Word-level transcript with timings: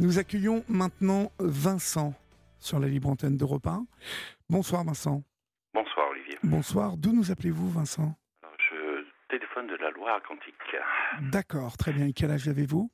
Nous 0.00 0.20
accueillons 0.20 0.64
maintenant 0.68 1.32
Vincent 1.40 2.14
sur 2.60 2.78
la 2.78 2.86
libre 2.86 3.08
antenne 3.08 3.36
d'Europe 3.36 3.66
1. 3.66 3.84
Bonsoir 4.48 4.84
Vincent. 4.84 5.22
Bonsoir 5.74 6.08
Olivier. 6.10 6.38
Bonsoir. 6.44 6.96
D'où 6.96 7.12
nous 7.12 7.32
appelez-vous 7.32 7.68
Vincent? 7.68 8.14
Alors, 8.44 8.54
Je 8.60 9.04
téléphone 9.28 9.66
de 9.66 9.74
la 9.74 9.90
Loire-Atlantique. 9.90 10.54
D'accord, 11.32 11.76
très 11.76 11.92
bien. 11.92 12.06
Et 12.06 12.12
quel 12.12 12.30
âge 12.30 12.46
avez-vous? 12.48 12.88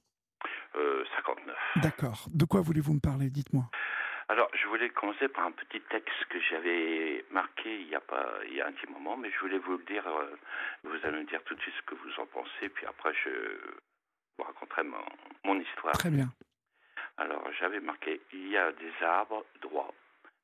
Euh, 0.76 1.04
59. 1.16 1.54
D'accord. 1.82 2.24
De 2.32 2.46
quoi 2.46 2.62
voulez-vous 2.62 2.94
me 2.94 3.00
parler? 3.00 3.28
Dites-moi. 3.28 3.64
Alors, 4.30 4.48
je 4.54 4.66
voulais 4.68 4.88
commencer 4.88 5.28
par 5.28 5.44
un 5.44 5.52
petit 5.52 5.82
texte 5.90 6.24
que 6.30 6.38
j'avais 6.48 7.22
marqué 7.30 7.82
il 7.82 7.88
y 7.88 7.94
a 7.94 8.00
pas, 8.00 8.26
il 8.48 8.54
y 8.56 8.62
a 8.62 8.66
un 8.66 8.72
petit 8.72 8.90
moment, 8.90 9.18
mais 9.18 9.30
je 9.30 9.38
voulais 9.40 9.58
vous 9.58 9.76
le 9.76 9.84
dire. 9.84 10.06
euh, 10.08 10.34
vous 10.84 10.96
allez 11.06 11.18
me 11.18 11.26
dire 11.28 11.42
tout 11.44 11.54
de 11.54 11.60
suite 11.60 11.74
ce 11.78 11.82
que 11.84 11.94
vous 11.96 12.22
en 12.22 12.24
pensez, 12.32 12.70
puis 12.70 12.86
après 12.86 13.12
je 13.22 13.28
vous 14.38 14.44
raconterai 14.44 14.84
mon, 14.84 15.04
mon 15.44 15.60
histoire. 15.60 15.92
Très 15.92 16.08
bien. 16.10 16.32
Alors, 17.16 17.48
j'avais 17.60 17.80
marqué 17.80 18.20
il 18.32 18.48
y 18.48 18.56
a 18.56 18.72
des 18.72 19.04
arbres 19.04 19.44
droits, 19.62 19.92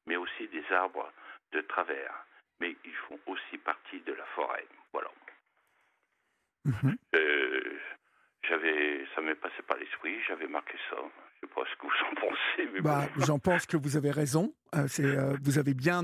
mais 0.07 0.17
aussi 0.17 0.47
des 0.49 0.65
arbres 0.73 1.13
de 1.53 1.61
travers, 1.63 2.15
mais 2.61 2.77
ils 2.85 2.95
font 3.09 3.19
aussi 3.27 3.59
partie 3.59 4.01
de 4.01 4.13
la 4.13 4.25
forêt. 4.37 4.67
Voilà. 4.93 5.11
Mhm. 6.65 6.97
Euh, 7.17 7.79
j'avais, 8.49 9.05
ça 9.15 9.21
m'est 9.21 9.35
passé 9.35 9.63
par 9.67 9.79
l'esprit, 9.79 10.15
j'avais 10.29 10.47
marqué 10.47 10.75
ça. 10.91 10.97
Je 11.43 11.47
sais 11.47 11.55
pas 11.55 11.63
ce 11.71 11.77
que 11.77 11.87
vous 11.87 12.11
en 12.11 12.15
pensez, 12.21 12.71
mais 12.73 12.81
Bah, 12.83 13.07
bon. 13.17 13.25
J'en 13.25 13.39
pense 13.39 13.67
que 13.67 13.77
vous 13.79 13.97
avez 13.97 14.11
raison. 14.11 14.55
Euh, 14.75 14.87
c'est, 14.89 15.05
euh, 15.05 15.37
vous 15.43 15.59
avez 15.59 15.73
bien 15.75 16.03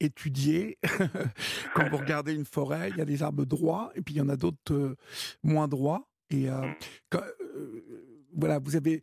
étudié. 0.00 0.78
Quand 1.74 1.88
vous 1.90 1.96
regardez 1.96 2.34
une 2.34 2.44
forêt, 2.46 2.90
il 2.90 2.96
y 2.96 3.00
a 3.00 3.04
des 3.04 3.22
arbres 3.22 3.44
droits 3.44 3.90
et 3.96 4.00
puis 4.02 4.14
il 4.14 4.18
y 4.18 4.20
en 4.20 4.28
a 4.28 4.36
d'autres 4.36 4.96
moins 5.42 5.66
droits. 5.68 6.06
Et 6.30 6.48
Mm. 6.48 6.74
quand- 7.10 7.22
voilà, 8.36 8.58
vous 8.58 8.76
avez. 8.76 9.02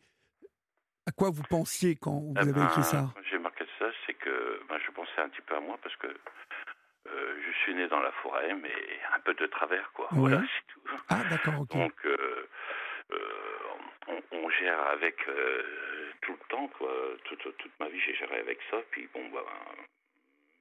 À 1.05 1.11
quoi 1.11 1.29
vous 1.31 1.43
pensiez 1.49 1.95
quand 1.95 2.11
vous 2.19 2.33
Eh 2.37 2.39
avez 2.39 2.53
ben, 2.53 2.65
écrit 2.65 2.83
ça 2.83 3.09
quand 3.13 3.21
J'ai 3.29 3.37
marqué 3.39 3.65
ça, 3.79 3.85
c'est 4.05 4.13
que 4.13 4.61
ben, 4.69 4.77
je 4.85 4.91
pensais 4.91 5.19
un 5.19 5.29
petit 5.29 5.41
peu 5.41 5.55
à 5.55 5.59
moi 5.59 5.77
parce 5.83 5.95
que 5.97 6.07
euh, 6.07 7.41
je 7.45 7.51
suis 7.63 7.75
né 7.75 7.87
dans 7.87 7.99
la 7.99 8.11
forêt, 8.23 8.53
mais 8.55 8.73
un 9.13 9.19
peu 9.19 9.33
de 9.33 9.45
travers, 9.47 9.91
quoi. 9.93 10.05
Ouais. 10.13 10.19
Voilà, 10.19 10.41
c'est 10.41 10.73
tout. 10.73 10.81
Ah, 11.09 11.23
d'accord, 11.29 11.59
ok. 11.61 11.71
Donc, 11.77 12.05
euh, 12.05 12.47
euh, 13.11 13.17
on, 14.07 14.21
on 14.37 14.49
gère 14.49 14.79
avec 14.87 15.17
tout 16.21 16.31
le 16.31 16.47
temps, 16.49 16.67
quoi. 16.77 16.89
Toute, 17.25 17.57
toute 17.57 17.79
ma 17.79 17.89
vie, 17.89 17.99
j'ai 17.99 18.15
géré 18.15 18.39
avec 18.39 18.59
ça. 18.71 18.77
Puis 18.91 19.09
bon, 19.13 19.27
ben, 19.29 19.41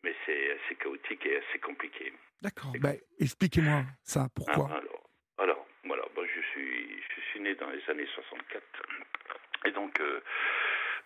mais 0.02 0.14
c'est 0.26 0.52
assez 0.58 0.74
chaotique 0.74 1.24
et 1.26 1.36
assez 1.38 1.58
compliqué. 1.60 2.12
D'accord. 2.42 2.72
Bah, 2.80 2.90
Expliquez-moi 3.20 3.84
ça. 4.02 4.24
Ah, 4.26 4.32
Pourquoi 4.34 4.66
alors, 4.76 5.08
alors, 5.38 5.66
voilà, 5.84 6.02
ben, 6.16 6.22
je 6.26 6.40
suis, 6.50 7.00
je 7.14 7.20
suis 7.30 7.40
né 7.40 7.54
dans 7.54 7.70
les 7.70 7.82
années 7.88 8.08
64. 8.12 8.62
Et 9.64 9.70
donc, 9.70 9.98
euh, 10.00 10.20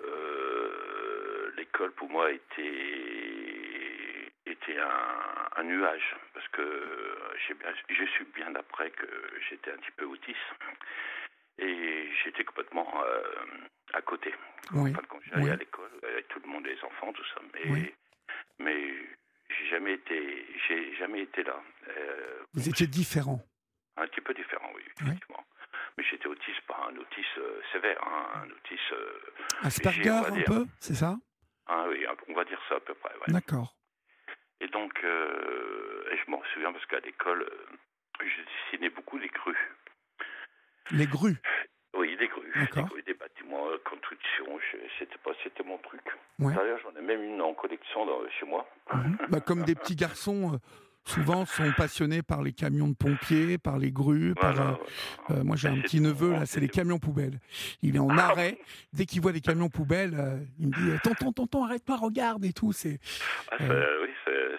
euh, 0.04 1.52
l'école 1.56 1.92
pour 1.92 2.08
moi 2.10 2.30
était, 2.30 4.32
était 4.46 4.78
un, 4.78 5.48
un 5.56 5.62
nuage, 5.64 6.14
parce 6.34 6.48
que 6.48 7.18
j'ai 7.88 8.06
su 8.16 8.24
bien 8.34 8.54
après 8.54 8.90
que 8.90 9.06
j'étais 9.48 9.72
un 9.72 9.76
petit 9.76 9.90
peu 9.96 10.04
autiste. 10.06 10.38
Et 11.58 12.10
j'étais 12.22 12.44
complètement 12.44 13.02
euh, 13.04 13.22
à 13.94 14.02
côté. 14.02 14.34
Oui. 14.72 14.90
Enfin, 14.90 15.02
quand 15.08 15.20
j'allais 15.24 15.44
Oui. 15.44 15.50
à 15.50 15.56
l'école, 15.56 15.90
avec 16.02 16.28
tout 16.28 16.40
le 16.44 16.48
monde, 16.50 16.66
les 16.66 16.82
enfants, 16.84 17.12
tout 17.12 17.24
ça. 17.34 17.40
Mais, 17.54 17.70
Oui. 17.70 17.94
mais 18.58 18.94
j'ai 19.48 19.66
jamais 19.68 19.94
été, 19.94 20.46
j'ai 20.68 20.94
jamais 20.96 21.22
été 21.22 21.42
là. 21.44 21.62
Vous 22.52 22.68
étiez 22.68 22.86
différent. 22.86 23.40
un 23.96 24.06
petit 24.06 24.20
peu 24.20 24.34
différent, 24.34 24.70
oui, 24.74 24.82
effectivement. 25.00 25.44
Mais 25.96 26.04
j'étais 26.04 26.26
autiste, 26.26 26.60
euh, 27.38 27.60
sévère, 27.72 27.98
hein, 28.06 28.42
un 28.44 28.50
autiste. 28.50 28.92
euh, 28.92 29.20
Asperger, 29.62 30.08
un 30.10 30.42
peu, 30.42 30.66
c'est 30.80 30.94
ça? 30.94 31.16
Ah 31.66 31.86
oui, 31.88 32.04
on 32.28 32.34
va 32.34 32.44
dire 32.44 32.60
ça 32.68 32.76
à 32.76 32.80
peu 32.80 32.94
près. 32.94 33.12
ouais. 33.14 33.32
D'accord. 33.32 33.74
Et 34.60 34.68
donc, 34.68 34.92
euh, 35.04 36.04
et 36.12 36.16
je 36.24 36.30
m'en 36.30 36.42
souviens 36.54 36.72
parce 36.72 36.86
qu'à 36.86 37.00
l'école, 37.00 37.48
je 38.20 38.42
dessinais 38.70 38.90
beaucoup 38.90 39.18
des 39.18 39.28
crues. 39.28 39.70
Les 40.92 41.06
grues? 41.06 41.36
Oui, 41.94 42.16
des 42.16 42.28
crues. 42.28 42.52
Des, 42.74 43.02
des 43.02 43.14
bâtiments, 43.14 43.66
construction, 43.84 44.46
c'était 44.98 45.18
pas, 45.18 45.30
c'était 45.42 45.62
mon 45.64 45.78
truc. 45.78 46.02
Ouais. 46.38 46.54
D'ailleurs, 46.54 46.78
j'en 46.82 46.94
ai 46.98 47.02
même 47.02 47.22
une 47.22 47.40
en 47.42 47.54
collection 47.54 48.06
dans- 48.06 48.28
chez 48.38 48.46
moi. 48.46 48.68
Mhm. 48.92 49.18
Bah, 49.28 49.40
comme 49.40 49.62
des 49.64 49.74
petits 49.74 49.96
garçons, 49.96 50.60
souvent 51.06 51.46
sont 51.46 51.72
passionnés 51.76 52.22
par 52.22 52.42
les 52.42 52.52
camions 52.52 52.88
de 52.88 52.94
pompiers, 52.94 53.58
par 53.58 53.78
les 53.78 53.90
grues. 53.92 54.34
Par, 54.34 54.54
Voilà, 54.54 54.70
euh, 55.30 55.34
euh, 55.36 55.44
moi, 55.44 55.56
j'ai 55.56 55.68
un 55.68 55.80
petit 55.80 56.00
neveu, 56.00 56.32
là, 56.32 56.46
c'est 56.46 56.60
les 56.60 56.68
camions 56.68 56.98
poubelles. 56.98 57.40
Il 57.82 57.96
est 57.96 58.00
en 58.00 58.08
Ah 58.10 58.26
arrêt. 58.30 58.58
Dès 58.92 59.06
qu'il 59.06 59.20
voit 59.22 59.32
les 59.32 59.40
camions 59.40 59.68
poubelles, 59.68 60.14
euh, 60.18 60.38
il 60.58 60.68
me 60.68 60.72
dit 60.72 60.98
Tonton, 61.02 61.32
tonton, 61.32 61.64
arrête 61.64 61.84
pas, 61.84 61.96
regarde 61.96 62.44
et 62.44 62.52
tout. 62.52 62.72
C'est 62.72 62.98
Ah, 63.52 63.56
euh, 63.62 63.84
c'est- 63.86 64.02
oui, 64.04 64.10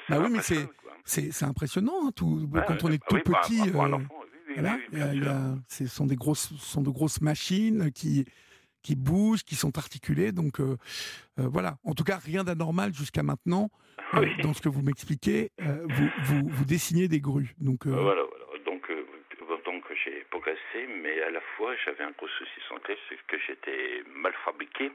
c'est, 0.08 0.14
bah 0.14 0.20
oui, 0.24 0.30
mais 0.32 0.42
c'est- 0.42 0.68
c'est 1.06 1.32
c'est 1.32 1.46
impressionnant, 1.46 2.08
hein, 2.08 2.12
tout, 2.16 2.50
Ouais, 2.52 2.62
quand 2.68 2.84
on 2.84 2.90
est 2.92 2.98
bah 3.00 3.06
tout 3.10 3.16
oui, 3.16 3.22
par- 3.24 3.42
petit. 3.42 3.70
voilà, 3.70 3.98
oui, 3.98 5.02
a- 5.02 5.32
a- 5.32 5.56
ce 5.68 5.86
sont 5.88 6.06
des 6.06 6.16
grosses, 6.16 6.50
ce 6.58 6.66
sont 6.66 6.82
de 6.82 6.90
grosses 6.90 7.22
machines 7.22 7.92
qui 7.92 8.26
qui 8.88 8.96
bougent, 8.96 9.44
qui 9.44 9.56
sont 9.56 9.78
articulées. 9.78 10.32
Donc 10.32 10.60
euh, 10.62 10.78
euh, 11.40 11.48
voilà. 11.56 11.72
En 11.84 11.94
tout 11.94 12.06
cas, 12.10 12.18
rien 12.32 12.44
d'anormal 12.46 12.94
jusqu'à 12.94 13.24
maintenant. 13.24 13.66
Euh, 14.14 14.22
Oui. 14.22 14.30
dans 14.44 14.54
ce 14.54 14.62
que 14.62 14.70
vous 14.70 14.82
m'expliquez, 14.82 15.52
vous, 15.96 16.10
vous, 16.28 16.42
vous 16.56 16.66
dessinez 16.66 17.08
des 17.10 17.20
grues. 17.20 17.52
Donc, 17.60 17.86
Voilà, 17.86 18.24
voilà. 18.24 18.24
Donc, 18.70 18.84
donc 19.66 19.84
j'ai 20.06 20.24
progressé, 20.30 20.80
mais 21.04 21.22
à 21.24 21.32
la 21.32 21.42
fois 21.56 21.72
j'avais 21.84 22.06
un 22.06 22.12
gros 22.18 22.30
souci 22.40 22.60
santé, 22.70 22.98
c'est 23.10 23.18
que 23.28 23.38
j'étais 23.46 24.04
mal 24.24 24.34
fabriqué. 24.46 24.92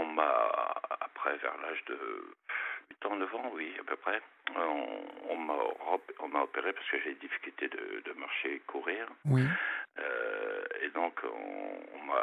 On 0.00 0.04
m'a, 0.06 0.32
après, 1.08 1.36
vers 1.38 1.56
l'âge 1.62 1.82
de 1.86 1.98
8 3.02 3.06
ans, 3.06 3.16
9 3.16 3.34
ans, 3.34 3.52
oui, 3.54 3.68
à 3.80 3.84
peu 3.84 3.96
près, 3.96 4.20
on, 4.56 5.32
on 5.32 5.36
m'a 5.36 5.54
op- 5.94 6.12
on 6.20 6.28
m'a 6.28 6.42
opéré 6.42 6.72
parce 6.72 6.88
que 6.90 6.98
j'ai 7.04 7.14
des 7.14 7.20
difficultés 7.26 7.68
de, 7.68 8.02
de 8.08 8.12
marcher 8.18 8.54
et 8.56 8.62
courir. 8.66 9.06
oui. 9.26 9.42
Euh, 9.98 10.47
et 10.88 10.90
donc, 10.92 11.20
on, 11.22 11.80
on 11.96 12.02
m'a, 12.04 12.14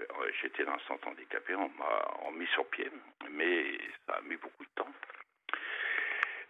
euh, 0.00 0.30
j'étais 0.42 0.64
dans 0.64 0.72
un 0.74 0.78
centre 0.86 1.08
handicapé, 1.08 1.54
on 1.54 1.68
m'a 1.70 2.30
mis 2.32 2.46
sur 2.48 2.68
pied, 2.68 2.90
mais 3.30 3.78
ça 4.06 4.16
a 4.16 4.20
mis 4.20 4.36
beaucoup 4.36 4.64
de 4.64 4.70
temps. 4.74 4.92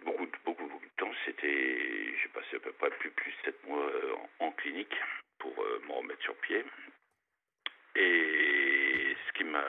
Beaucoup, 0.05 0.27
beaucoup, 0.45 0.67
beaucoup 0.67 0.85
de 0.87 0.97
temps. 0.97 1.13
C'était, 1.25 2.17
j'ai 2.21 2.29
passé 2.35 2.57
à 2.57 2.61
peu 2.61 2.73
près 2.73 2.91
plus, 2.91 3.11
plus 3.13 3.31
de 3.31 3.37
7 3.45 3.65
mois 3.69 3.79
euh, 3.79 4.15
en, 4.41 4.47
en 4.47 4.53
clinique 4.53 4.95
pour 5.39 5.57
euh, 5.63 5.81
me 5.87 5.93
remettre 5.93 6.23
sur 6.23 6.35
pied. 6.41 6.65
Et 7.95 9.17
ce 9.27 9.33
qui 9.35 9.45
m'a, 9.45 9.65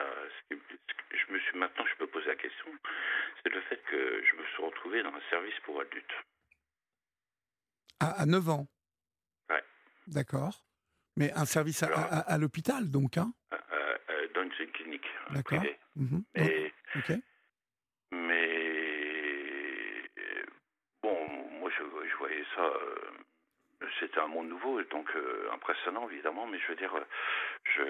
je 0.50 1.32
me 1.32 1.38
suis 1.38 1.58
maintenant, 1.58 1.84
je 1.86 2.02
me 2.02 2.08
pose 2.10 2.26
la 2.26 2.36
question, 2.36 2.66
c'est 3.42 3.52
le 3.52 3.60
fait 3.62 3.82
que 3.84 4.24
je 4.24 4.36
me 4.36 4.44
suis 4.46 4.62
retrouvé 4.64 5.02
dans 5.02 5.14
un 5.14 5.22
service 5.30 5.58
pour 5.64 5.80
adultes. 5.80 6.14
À, 8.00 8.22
à 8.22 8.26
9 8.26 8.48
ans. 8.48 8.66
Ouais. 9.50 9.62
D'accord. 10.08 10.64
Mais 11.16 11.30
un 11.32 11.44
service 11.44 11.82
à, 11.82 11.86
Alors- 11.86 11.98
à- 12.12 12.32
à 12.32 12.38
l'hôpital, 12.38 12.90
donc, 12.90 13.18
hein 13.18 13.32
euh, 13.52 13.56
euh, 14.10 14.28
dans 14.34 14.42
une 14.42 14.70
clinique 14.72 15.06
euh, 15.30 15.34
D'accord. 15.34 15.62
Mhm. 15.96 16.22
Mais, 16.34 16.72
Ok. 16.96 17.12
Mais 18.12 18.48
euh, 20.18 20.44
bon, 21.02 21.26
moi 21.58 21.70
je, 21.70 21.82
je 22.10 22.16
voyais 22.16 22.44
ça, 22.54 22.62
euh, 22.62 23.86
c'était 24.00 24.20
un 24.20 24.26
monde 24.28 24.48
nouveau, 24.48 24.82
donc 24.84 25.08
euh, 25.16 25.50
impressionnant 25.52 26.08
évidemment, 26.10 26.46
mais 26.46 26.58
je 26.58 26.68
veux 26.68 26.76
dire, 26.76 26.94
euh, 26.94 27.04
je 27.76 27.82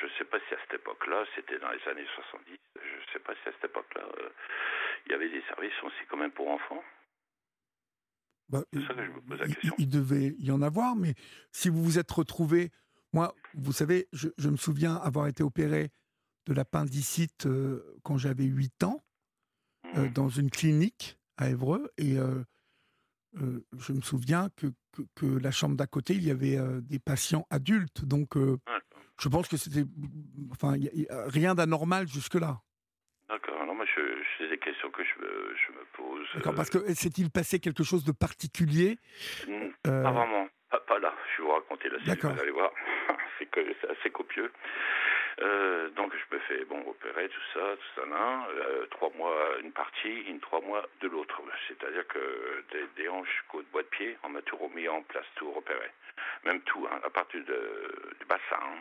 je 0.00 0.06
sais 0.18 0.24
pas 0.24 0.38
si 0.48 0.54
à 0.54 0.58
cette 0.62 0.74
époque-là, 0.80 1.24
c'était 1.34 1.58
dans 1.58 1.70
les 1.70 1.88
années 1.88 2.06
70, 2.14 2.56
je 2.76 3.12
sais 3.12 3.18
pas 3.20 3.34
si 3.42 3.48
à 3.48 3.52
cette 3.52 3.64
époque-là, 3.64 4.02
euh, 4.18 4.28
il 5.06 5.12
y 5.12 5.14
avait 5.14 5.28
des 5.28 5.42
services 5.42 5.82
aussi 5.82 6.04
quand 6.08 6.16
même 6.16 6.30
pour 6.32 6.48
enfants. 6.50 6.82
Bah, 8.50 8.64
C'est 8.72 8.80
ça 8.86 8.94
que 8.94 9.04
je 9.04 9.10
me 9.10 9.20
pose 9.22 9.38
la 9.38 9.46
il- 9.46 9.54
question. 9.54 9.74
Il, 9.78 9.88
devait 9.88 10.34
y 10.38 10.50
en 10.50 10.60
avoir, 10.60 10.96
mais 10.96 11.14
si 11.52 11.68
vous 11.68 11.82
vous 11.82 11.98
êtes 11.98 12.10
retrouvé, 12.10 12.70
moi, 13.12 13.34
vous 13.54 13.72
savez, 13.72 14.08
je, 14.12 14.28
je 14.38 14.48
me 14.48 14.56
souviens 14.56 14.96
avoir 14.96 15.26
été 15.28 15.42
opéré 15.42 15.90
de 16.46 16.52
l'appendicite 16.54 17.46
euh, 17.46 17.96
quand 18.02 18.18
j'avais 18.18 18.44
8 18.44 18.82
ans, 18.82 19.00
euh, 19.96 20.06
Mhm. 20.06 20.12
dans 20.12 20.28
une 20.28 20.50
clinique 20.50 21.18
à 21.36 21.48
Évreux, 21.50 21.90
et 21.96 22.18
euh, 22.18 22.42
je 23.78 23.92
me 23.92 24.00
souviens 24.00 24.48
que, 24.56 24.66
que, 24.92 25.02
que 25.14 25.26
la 25.26 25.50
chambre 25.52 25.76
d'à 25.76 25.86
côté, 25.86 26.14
il 26.14 26.24
y 26.24 26.30
avait 26.30 26.58
des 26.82 26.98
patients 26.98 27.46
adultes, 27.50 28.04
donc 28.04 28.34
Ouais. 28.34 28.56
je 29.20 29.28
pense 29.28 29.46
que 29.48 29.56
c'était, 29.56 29.84
enfin, 30.50 30.76
il 30.76 30.84
y 30.84 30.88
a- 30.88 30.92
il 30.94 31.02
y 31.02 31.08
a 31.08 31.24
rien 31.28 31.54
d'anormal 31.54 32.08
jusque-là. 32.08 32.60
D'accord, 33.28 33.64
non, 33.66 33.74
moi 33.76 33.84
je, 33.86 34.00
c'est 34.40 34.48
des 34.48 34.58
questions 34.58 34.90
que 34.90 35.04
je 35.04 35.14
me, 35.20 35.54
je 35.54 35.72
me 35.72 35.84
pose. 35.92 36.26
D'accord, 36.34 36.52
euh, 36.52 36.56
parce 36.56 36.70
que 36.70 36.78
s'est-il 36.94 37.30
passé 37.30 37.60
quelque 37.60 37.84
chose 37.84 38.04
de 38.04 38.12
particulier 38.12 38.98
Mm, 39.46 39.68
euh, 39.86 40.02
Pas 40.02 40.10
vraiment, 40.12 40.48
pas, 40.70 40.80
pas 40.80 40.98
là. 40.98 41.14
Je 41.36 41.42
vais 41.42 41.48
vous 41.48 41.54
raconter 41.54 41.88
la 41.90 41.98
D'accord. 41.98 42.32
vous 42.32 42.40
allez 42.40 42.50
voir. 42.50 42.72
c'est 43.38 43.46
que 43.46 43.60
c'est 43.80 43.90
assez 43.90 44.10
copieux. 44.10 44.50
Euh, 45.42 45.88
donc 45.90 46.12
je 46.12 46.34
me 46.36 46.40
fais 46.42 46.64
bon 46.66 46.80
opérer 46.86 47.28
tout 47.28 47.40
ça, 47.54 47.60
tout 47.76 48.00
ça 48.00 48.06
là. 48.06 48.46
Euh, 48.50 48.86
trois 48.90 49.10
mois 49.16 49.34
une 49.62 49.72
partie, 49.72 50.20
une 50.28 50.40
trois 50.40 50.60
mois 50.60 50.84
de 51.00 51.08
l'autre. 51.08 51.40
C'est-à-dire 51.68 52.06
que 52.08 52.64
des, 52.72 52.84
des 53.02 53.08
hanches 53.08 53.28
jusqu'au 53.40 53.62
bois 53.72 53.82
de 53.82 53.88
pied, 53.88 54.16
on 54.24 54.28
m'a 54.30 54.42
tout 54.42 54.56
remis 54.56 54.88
en 54.88 55.02
place, 55.02 55.24
tout 55.36 55.50
repéré, 55.52 55.88
même 56.44 56.60
tout, 56.62 56.86
hein, 56.90 57.00
à 57.04 57.10
partir 57.10 57.40
de, 57.44 58.12
du 58.18 58.26
bassin. 58.26 58.40
hein. 58.60 58.78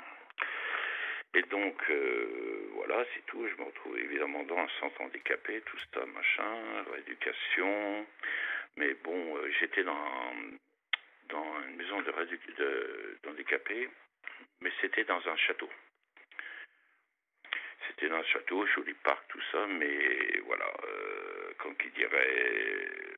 Et 1.35 1.43
donc, 1.43 1.77
euh, 1.89 2.69
voilà, 2.73 3.05
c'est 3.13 3.25
tout. 3.27 3.47
Je 3.47 3.55
me 3.61 3.67
retrouve 3.67 3.97
évidemment 3.99 4.43
dans 4.43 4.57
un 4.57 4.69
centre 4.79 4.99
handicapé, 5.01 5.61
tout 5.61 5.77
ça, 5.93 6.05
machin, 6.07 6.83
rééducation. 6.91 8.07
Mais 8.77 8.93
bon, 8.95 9.37
euh, 9.37 9.51
j'étais 9.59 9.83
dans, 9.83 10.33
dans 11.29 11.61
une 11.67 11.75
maison 11.75 12.01
de, 12.01 13.29
handicapés, 13.29 13.89
mais 14.61 14.71
c'était 14.81 15.03
dans 15.03 15.21
un 15.27 15.35
château. 15.37 15.69
C'était 17.87 18.09
dans 18.09 18.17
un 18.17 18.23
château, 18.23 18.65
joli 18.67 18.93
parc, 18.93 19.27
tout 19.29 19.41
ça, 19.51 19.67
mais 19.67 20.39
voilà, 20.45 20.65
euh, 20.83 21.53
comme 21.59 21.75
qui 21.77 21.89
dirait, 21.89 23.17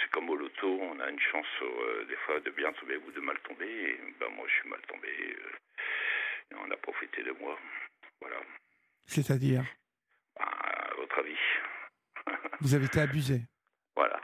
c'est 0.00 0.10
comme 0.10 0.28
au 0.30 0.36
loto, 0.36 0.78
on 0.80 1.00
a 1.00 1.10
une 1.10 1.20
chance 1.20 1.46
euh, 1.62 2.04
des 2.04 2.16
fois 2.16 2.40
de 2.40 2.50
bien 2.50 2.72
tomber 2.72 2.96
ou 2.96 3.10
de 3.10 3.20
mal 3.20 3.38
tomber. 3.40 3.98
Ben 4.20 4.28
moi, 4.30 4.46
je 4.48 4.54
suis 4.54 4.68
mal 4.68 4.80
tombé. 4.88 5.36
Et 6.50 6.54
on 6.54 6.70
a 6.70 6.76
profité 6.76 7.22
de 7.22 7.32
moi. 7.32 7.58
Voilà. 8.20 8.36
C'est-à-dire 9.06 9.64
ben, 10.38 10.44
À 10.44 10.94
votre 10.96 11.18
avis. 11.18 11.36
Vous 12.60 12.74
avez 12.74 12.86
été 12.86 13.00
abusé 13.00 13.42
Voilà. 13.94 14.20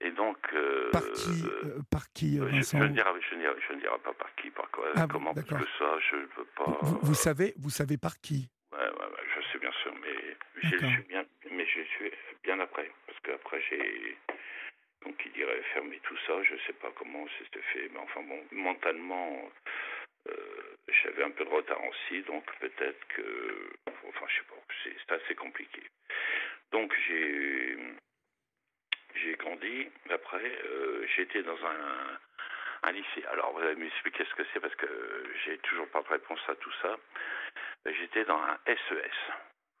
Et 0.00 0.10
donc. 0.10 0.38
Euh, 0.52 0.90
par 0.92 1.02
qui, 1.12 1.44
euh, 1.44 1.78
par 1.90 2.12
qui 2.12 2.38
Vincent 2.38 2.78
je, 2.78 2.84
je, 2.84 2.88
ne 2.88 2.94
dirai, 2.94 3.10
je, 3.20 3.72
ne 3.74 3.80
dirai, 3.80 3.98
pas 4.04 4.12
par 4.14 4.34
qui, 4.36 4.50
par 4.50 4.70
quoi, 4.70 4.84
ah, 4.94 5.06
comment, 5.10 5.34
parce 5.34 5.46
que 5.46 5.54
ça, 5.78 5.98
je 6.10 6.16
ne 6.16 6.26
veux 6.36 6.48
pas. 6.56 6.78
Vous, 6.82 6.98
vous, 7.02 7.14
savez, 7.14 7.54
vous 7.58 7.70
savez 7.70 7.96
par 7.96 8.20
qui 8.20 8.48
ouais, 8.72 8.78
ouais, 8.78 8.88
ouais, 8.88 9.26
je 9.34 9.52
sais 9.52 9.58
bien 9.58 9.72
sûr, 9.82 9.94
mais 10.00 10.36
je, 10.62 10.86
suis 10.86 11.02
bien, 11.08 11.24
mais 11.50 11.66
je 11.66 11.80
suis 11.82 12.12
bien 12.42 12.60
après, 12.60 12.90
parce 13.06 13.18
qu'après 13.20 13.60
j'ai 13.68 14.16
donc 15.04 15.22
il 15.24 15.32
dirait 15.32 15.62
fermer 15.72 16.00
tout 16.02 16.16
ça, 16.26 16.42
je 16.42 16.54
ne 16.54 16.58
sais 16.66 16.72
pas 16.74 16.90
comment 16.98 17.24
c'était 17.38 17.62
fait, 17.72 17.88
mais 17.92 18.00
enfin 18.00 18.22
bon, 18.22 18.42
mentalement, 18.50 19.50
euh, 20.28 20.75
j'avais 20.88 21.24
un 21.24 21.30
peu 21.30 21.44
de 21.44 21.50
retard 21.50 21.82
aussi, 21.84 22.22
donc 22.22 22.44
peut-être 22.60 23.08
que, 23.08 23.72
enfin 24.08 24.26
je 24.28 24.36
sais 24.36 24.42
pas, 24.48 25.06
c'est 25.08 25.14
assez 25.14 25.34
compliqué. 25.34 25.82
Donc 26.72 26.94
j'ai 27.08 27.76
j'ai 29.14 29.34
grandi. 29.36 29.88
Après, 30.10 30.58
euh, 30.66 31.06
j'étais 31.16 31.42
dans 31.42 31.56
un, 31.56 32.18
un, 32.82 32.92
lycée. 32.92 33.24
Alors, 33.30 33.52
vous 33.52 33.60
allez 33.60 33.76
m'expliquer 33.76 34.24
ce 34.24 34.34
que 34.34 34.42
c'est 34.52 34.60
parce 34.60 34.74
que 34.74 34.86
j'ai 35.44 35.56
toujours 35.58 35.88
pas 35.88 36.02
de 36.02 36.08
réponse 36.08 36.40
à 36.48 36.54
tout 36.56 36.72
ça. 36.82 36.96
J'étais 37.86 38.24
dans 38.26 38.38
un 38.38 38.58
SES. 38.66 39.32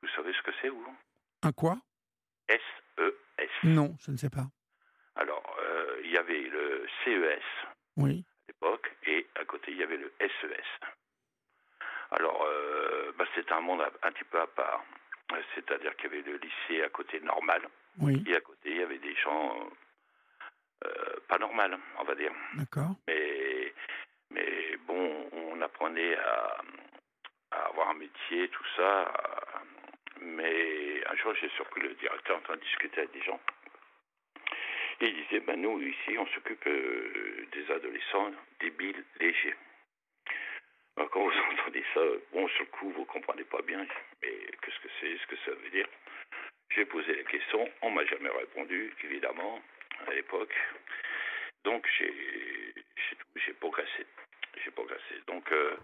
Vous 0.02 0.08
savez 0.16 0.32
ce 0.32 0.42
que 0.42 0.52
c'est, 0.62 0.68
vous? 0.68 0.96
Un 1.42 1.52
quoi? 1.52 1.76
SES. 2.48 3.42
Non, 3.64 3.94
je 4.00 4.10
ne 4.10 4.16
sais 4.16 4.30
pas. 4.30 4.46
Alors, 5.16 5.56
euh, 5.60 6.00
il 6.04 6.10
y 6.10 6.16
avait 6.16 6.40
le 6.40 6.86
CES 7.04 7.42
oui. 7.96 8.24
Et 9.06 9.26
à 9.36 9.44
côté, 9.44 9.72
il 9.72 9.78
y 9.78 9.82
avait 9.82 9.96
le 9.96 10.12
SES. 10.20 10.86
Alors, 12.10 12.44
euh, 12.44 13.12
bah, 13.16 13.24
c'était 13.34 13.52
un 13.52 13.60
monde 13.60 13.82
un 14.02 14.12
petit 14.12 14.24
peu 14.24 14.40
à 14.40 14.46
part. 14.46 14.84
C'est-à-dire 15.54 15.96
qu'il 15.96 16.12
y 16.12 16.14
avait 16.14 16.30
le 16.30 16.36
lycée 16.36 16.84
à 16.84 16.88
côté 16.88 17.18
normal, 17.20 17.62
oui. 17.98 18.22
et 18.28 18.36
à 18.36 18.40
côté, 18.40 18.70
il 18.70 18.76
y 18.76 18.82
avait 18.82 18.98
des 18.98 19.14
gens 19.16 19.68
euh, 20.84 21.16
pas 21.28 21.38
normaux, 21.38 21.76
on 21.98 22.04
va 22.04 22.14
dire. 22.14 22.32
D'accord. 22.54 22.90
Mais, 23.08 23.74
mais 24.30 24.76
bon, 24.86 25.28
on 25.32 25.60
apprenait 25.62 26.16
à, 26.16 26.62
à 27.50 27.56
avoir 27.66 27.90
un 27.90 27.94
métier, 27.94 28.48
tout 28.50 28.64
ça. 28.76 29.12
mais 30.20 31.04
un 31.08 31.16
jour, 31.16 31.34
j'ai 31.40 31.48
surpris 31.50 31.80
le 31.80 31.94
directeur 31.94 32.36
en 32.36 32.40
train 32.42 32.56
de 32.56 32.60
discuter 32.60 32.98
avec 33.00 33.12
des 33.12 33.22
gens. 33.22 33.40
Et 35.00 35.08
il 35.08 35.14
disait, 35.24 35.40
ben 35.40 35.60
nous, 35.60 35.80
ici, 35.82 36.16
on 36.18 36.26
s'occupe 36.28 36.66
euh, 36.66 37.46
des 37.52 37.70
adolescents 37.70 38.32
débiles, 38.60 39.04
légers. 39.20 39.54
Quand 40.96 41.20
vous 41.20 41.30
entendez 41.52 41.84
ça, 41.92 42.00
bon, 42.32 42.48
sur 42.48 42.64
le 42.64 42.70
coup, 42.70 42.90
vous 42.90 43.00
ne 43.00 43.06
comprenez 43.06 43.44
pas 43.44 43.60
bien, 43.62 43.86
mais 44.22 44.32
qu'est-ce 44.62 44.80
que 44.80 44.88
c'est, 45.00 45.18
ce 45.18 45.26
que 45.26 45.36
ça 45.44 45.50
veut 45.50 45.70
dire? 45.70 45.86
J'ai 46.70 46.86
posé 46.86 47.14
la 47.14 47.24
question, 47.24 47.68
on 47.82 47.90
m'a 47.90 48.06
jamais 48.06 48.30
répondu, 48.30 48.92
évidemment, 49.04 49.60
à 50.06 50.14
l'époque. 50.14 50.54
Donc, 51.64 51.86
j'ai, 51.98 52.74
j'ai 53.36 53.52
progressé. 53.54 54.06
J'ai 54.64 54.70
progressé. 54.70 55.20
Donc, 55.26 55.52
euh, 55.52 55.76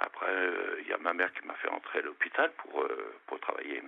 après, 0.00 0.26
euh, 0.26 0.80
il 0.80 0.88
y 0.88 0.92
a 0.92 0.98
ma 0.98 1.14
mère 1.14 1.32
qui 1.34 1.46
m'a 1.46 1.54
fait 1.54 1.68
entrer 1.68 2.00
à 2.00 2.02
l'hôpital 2.02 2.50
pour, 2.58 2.84
pour 3.26 3.38
travailler. 3.38 3.80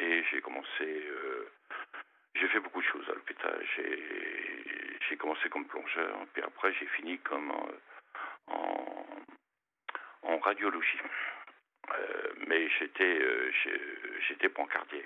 Et 0.00 0.22
j'ai 0.30 0.40
commencé 0.42 1.02
j'ai 2.40 2.48
fait 2.48 2.60
beaucoup 2.60 2.80
de 2.80 2.86
choses 2.86 3.08
à 3.10 3.14
l'hôpital. 3.14 3.62
J'ai 5.08 5.16
commencé 5.16 5.48
comme 5.50 5.66
plongeur, 5.66 6.16
puis 6.32 6.42
après 6.42 6.72
j'ai 6.74 6.86
fini 6.86 7.18
comme 7.18 7.50
en, 8.46 9.16
en, 10.22 10.38
radiologie. 10.38 11.00
Euh, 11.90 12.32
mais 12.46 12.68
j'étais 12.78 13.18
euh, 13.20 13.50
j'étais 14.28 14.48
pancardier. 14.48 15.04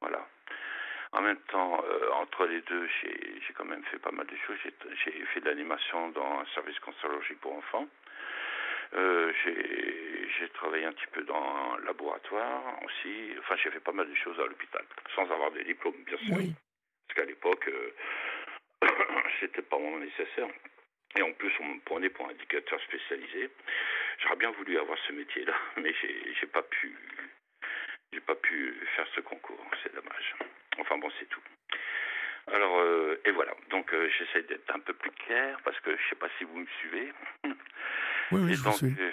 Voilà. 0.00 0.26
En 1.12 1.20
même 1.20 1.38
temps, 1.48 1.80
euh, 1.84 2.10
entre 2.14 2.46
les 2.46 2.60
deux, 2.62 2.88
j'ai 3.02 3.54
quand 3.54 3.64
même 3.64 3.84
fait 3.84 3.98
pas 3.98 4.10
mal 4.10 4.26
de 4.26 4.36
choses. 4.46 4.58
J'ai 5.04 5.24
fait 5.26 5.40
de 5.40 5.48
l'animation 5.48 6.08
dans 6.08 6.40
un 6.40 6.46
service 6.54 6.78
cancérologique 6.80 7.40
pour 7.40 7.54
enfants. 7.54 7.86
Euh, 8.96 9.32
j'ai 10.38 10.48
travaillé 10.50 10.84
un 10.84 10.92
petit 10.92 11.06
peu 11.12 11.22
dans 11.24 11.34
un 11.34 11.84
laboratoire 11.84 12.82
aussi. 12.84 13.34
Enfin, 13.38 13.56
j'ai 13.62 13.70
fait 13.70 13.80
pas 13.80 13.92
mal 13.92 14.08
de 14.08 14.14
choses 14.14 14.38
à 14.38 14.46
l'hôpital, 14.46 14.84
sans 15.14 15.22
avoir 15.30 15.50
des 15.52 15.64
diplômes, 15.64 16.02
bien 16.06 16.18
sûr. 16.18 16.36
Parce 16.36 17.16
qu'à 17.16 17.24
l'époque, 17.24 17.68
euh, 17.68 17.94
c'était 19.40 19.62
pas 19.62 19.76
vraiment 19.76 19.98
nécessaire. 19.98 20.48
Et 21.16 21.22
en 21.22 21.32
plus, 21.32 21.52
on 21.60 21.64
me 21.66 21.80
prenait 21.80 22.08
pour 22.08 22.28
indicateur 22.28 22.80
spécialisé. 22.82 23.50
J'aurais 24.22 24.36
bien 24.36 24.50
voulu 24.52 24.78
avoir 24.78 24.98
ce 25.06 25.12
métier-là, 25.12 25.54
mais 25.76 25.92
j'ai 26.40 26.46
pas 26.46 26.62
pu. 26.62 26.96
J'ai 28.12 28.20
pas 28.20 28.36
pu 28.36 28.76
faire 28.94 29.06
ce 29.14 29.20
concours, 29.20 29.58
c'est 29.82 29.92
dommage. 29.94 30.34
Enfin 30.78 30.98
bon, 30.98 31.10
c'est 31.18 31.28
tout. 31.28 31.40
Alors, 32.52 32.78
euh, 32.78 33.20
et 33.24 33.30
voilà. 33.30 33.52
Donc, 33.70 33.92
euh, 33.92 34.08
j'essaie 34.18 34.42
d'être 34.42 34.74
un 34.74 34.80
peu 34.80 34.92
plus 34.92 35.10
clair 35.12 35.58
parce 35.64 35.78
que 35.80 35.96
je 35.96 36.08
sais 36.08 36.16
pas 36.16 36.28
si 36.38 36.44
vous 36.44 36.58
me 36.58 36.66
suivez. 36.80 37.12
Oui, 38.32 38.40
oui, 38.42 38.54
et, 38.54 38.64
donc, 38.64 38.74
suis. 38.76 38.94
Euh, 38.98 39.10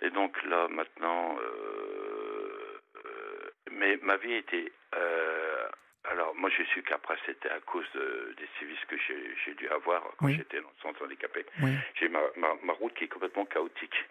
et 0.00 0.10
donc 0.10 0.40
là, 0.44 0.68
maintenant, 0.68 1.36
euh, 1.40 2.80
euh, 3.04 3.50
mais 3.72 3.98
ma 4.02 4.16
vie 4.16 4.34
était. 4.34 4.70
alors, 6.04 6.34
moi, 6.36 6.50
j'ai 6.56 6.64
su 6.66 6.82
qu'après, 6.82 7.16
c'était 7.26 7.48
à 7.48 7.60
cause 7.60 7.86
des 7.94 8.48
services 8.58 8.84
que 8.86 8.96
j'ai 8.96 9.54
dû 9.54 9.68
avoir 9.68 10.02
quand 10.18 10.28
j'étais 10.28 10.60
dans 10.60 10.68
le 10.68 10.82
centre 10.82 11.04
handicapé. 11.04 11.44
J'ai 11.94 12.08
ma, 12.08 12.20
ma, 12.36 12.72
route 12.74 12.94
qui 12.94 13.04
est 13.04 13.08
complètement 13.08 13.44
chaotique. 13.46 14.04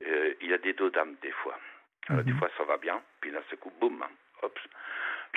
il 0.00 0.48
y 0.48 0.54
a 0.54 0.58
des 0.58 0.72
dos 0.72 0.90
d'âme, 0.90 1.16
des 1.22 1.32
fois. 1.32 1.58
Alors, 2.08 2.22
Des 2.22 2.32
mhm. 2.32 2.38
fois, 2.38 2.50
ça 2.56 2.64
va 2.64 2.76
bien, 2.76 3.02
puis 3.20 3.32
ce 3.50 3.56
coup, 3.56 3.72
boum, 3.80 4.04
hop, 4.42 4.58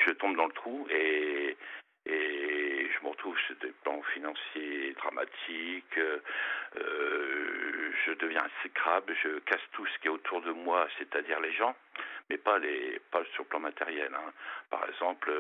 je 0.06 0.12
tombe 0.12 0.36
dans 0.36 0.46
le 0.46 0.54
trou 0.54 0.88
et 0.90 1.58
et 2.10 2.90
je 2.92 3.04
me 3.04 3.10
retrouve 3.10 3.38
sur 3.40 3.56
des 3.58 3.72
plans 3.84 4.02
financiers 4.14 4.94
dramatiques, 4.94 5.98
euh, 5.98 7.92
je 8.06 8.14
deviens 8.14 8.46
exécrable, 8.58 9.16
je 9.24 9.40
casse 9.40 9.62
tout 9.74 9.86
ce 9.86 10.00
qui 10.00 10.08
est 10.08 10.12
autour 10.12 10.42
de 10.42 10.52
moi, 10.52 10.88
c'est-à-dire 10.98 11.40
les 11.40 11.54
gens, 11.54 11.76
mais 12.30 12.38
pas, 12.38 12.58
les, 12.60 13.00
pas 13.12 13.24
sur 13.34 13.44
le 13.44 13.50
plan 13.50 13.60
matériel. 13.60 14.14
Hein. 14.14 14.34
Par 14.70 14.88
exemple, 14.90 15.32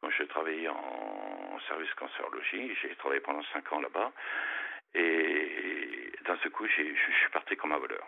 quand 0.00 0.10
je 0.10 0.24
travaillais 0.24 0.68
en, 0.68 1.58
service 1.68 1.94
cancérologie, 1.94 2.74
j'ai 2.82 2.94
travaillé 2.96 3.20
pendant 3.20 3.42
cinq 3.52 3.72
ans 3.72 3.80
là-bas, 3.80 4.12
et 4.94 6.12
d'un 6.24 6.36
seul 6.38 6.50
coup, 6.50 6.66
je 6.66 6.82
suis 6.82 7.30
parti 7.32 7.56
comme 7.56 7.72
un 7.72 7.78
voleur 7.78 8.06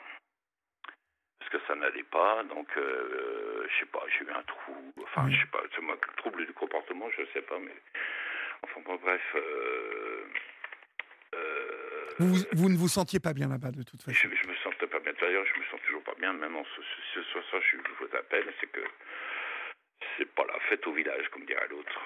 parce 1.45 1.63
que 1.63 1.67
ça 1.67 1.75
n'allait 1.75 2.05
pas. 2.05 2.43
Donc, 2.45 2.69
euh, 2.77 3.44
je 3.69 3.81
sais 3.81 3.91
pas, 3.91 4.03
j'ai 4.09 4.25
eu 4.25 4.31
un 4.31 4.43
trou. 4.43 4.93
Enfin, 5.03 5.29
je 5.31 5.41
sais 5.41 5.51
pas, 5.51 5.61
c'est 5.75 5.81
moi, 5.83 5.97
trouble 6.17 6.47
du 6.47 6.53
comportement, 6.53 7.09
je 7.11 7.25
sais 7.33 7.43
pas, 7.43 7.59
mais 7.59 7.75
enfin 8.63 8.81
bon, 8.85 8.97
bref. 8.97 9.23
Euh, 9.35 10.25
euh, 11.35 12.15
vous, 12.19 12.37
vous, 12.53 12.69
ne 12.69 12.77
vous 12.77 12.89
sentiez 12.89 13.21
pas 13.21 13.33
bien 13.33 13.49
là-bas 13.49 13.71
de 13.73 13.83
toute 13.83 14.03
façon. 14.03 14.17
Je, 14.17 14.29
je 14.29 14.49
me 14.49 14.55
sentais 14.57 14.87
pas 14.87 15.01
bien. 15.01 15.13
D'ailleurs, 15.21 15.45
je 15.53 15.61
me 15.61 15.65
sens 15.67 15.81
toujours 15.87 16.03
pas 16.03 16.15
bien, 16.19 16.33
même 16.33 16.57
en 16.57 16.65
ce, 16.65 16.81
ce, 17.15 17.23
ce 17.23 17.43
soir, 17.43 17.63
je 17.63 17.77
vous 17.77 18.17
appelle, 18.17 18.53
c'est 18.61 18.71
que 18.71 18.85
c'est 20.17 20.33
pas 20.35 20.45
la 20.47 20.59
fête 20.69 20.87
au 20.87 20.93
village, 20.93 21.29
comme 21.31 21.45
dirait 21.45 21.69
l'autre. 21.69 22.01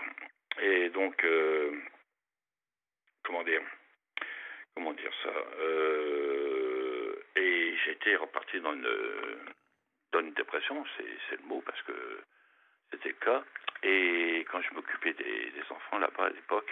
Et 0.61 0.89
donc, 0.91 1.25
comment 3.23 3.45
dire, 3.45 3.61
comment 4.75 4.95
dire 4.95 5.13
ça 5.23 5.31
et 7.37 7.75
j'étais 7.85 8.17
reparti 8.17 8.61
dans 8.61 8.73
une, 8.73 8.89
dans 10.13 10.21
une 10.21 10.33
dépression, 10.33 10.85
c'est 10.97 11.37
le 11.37 11.47
mot, 11.47 11.63
parce 11.65 11.81
que 11.83 12.23
c'était 12.91 13.11
le 13.11 13.15
cas. 13.25 13.45
Et 13.83 14.47
quand 14.51 14.61
je 14.63 14.75
m'occupais 14.75 15.13
des, 15.13 15.51
des, 15.51 15.63
enfants 15.71 15.99
là-bas 15.99 16.27
à 16.27 16.31
l'époque, 16.31 16.71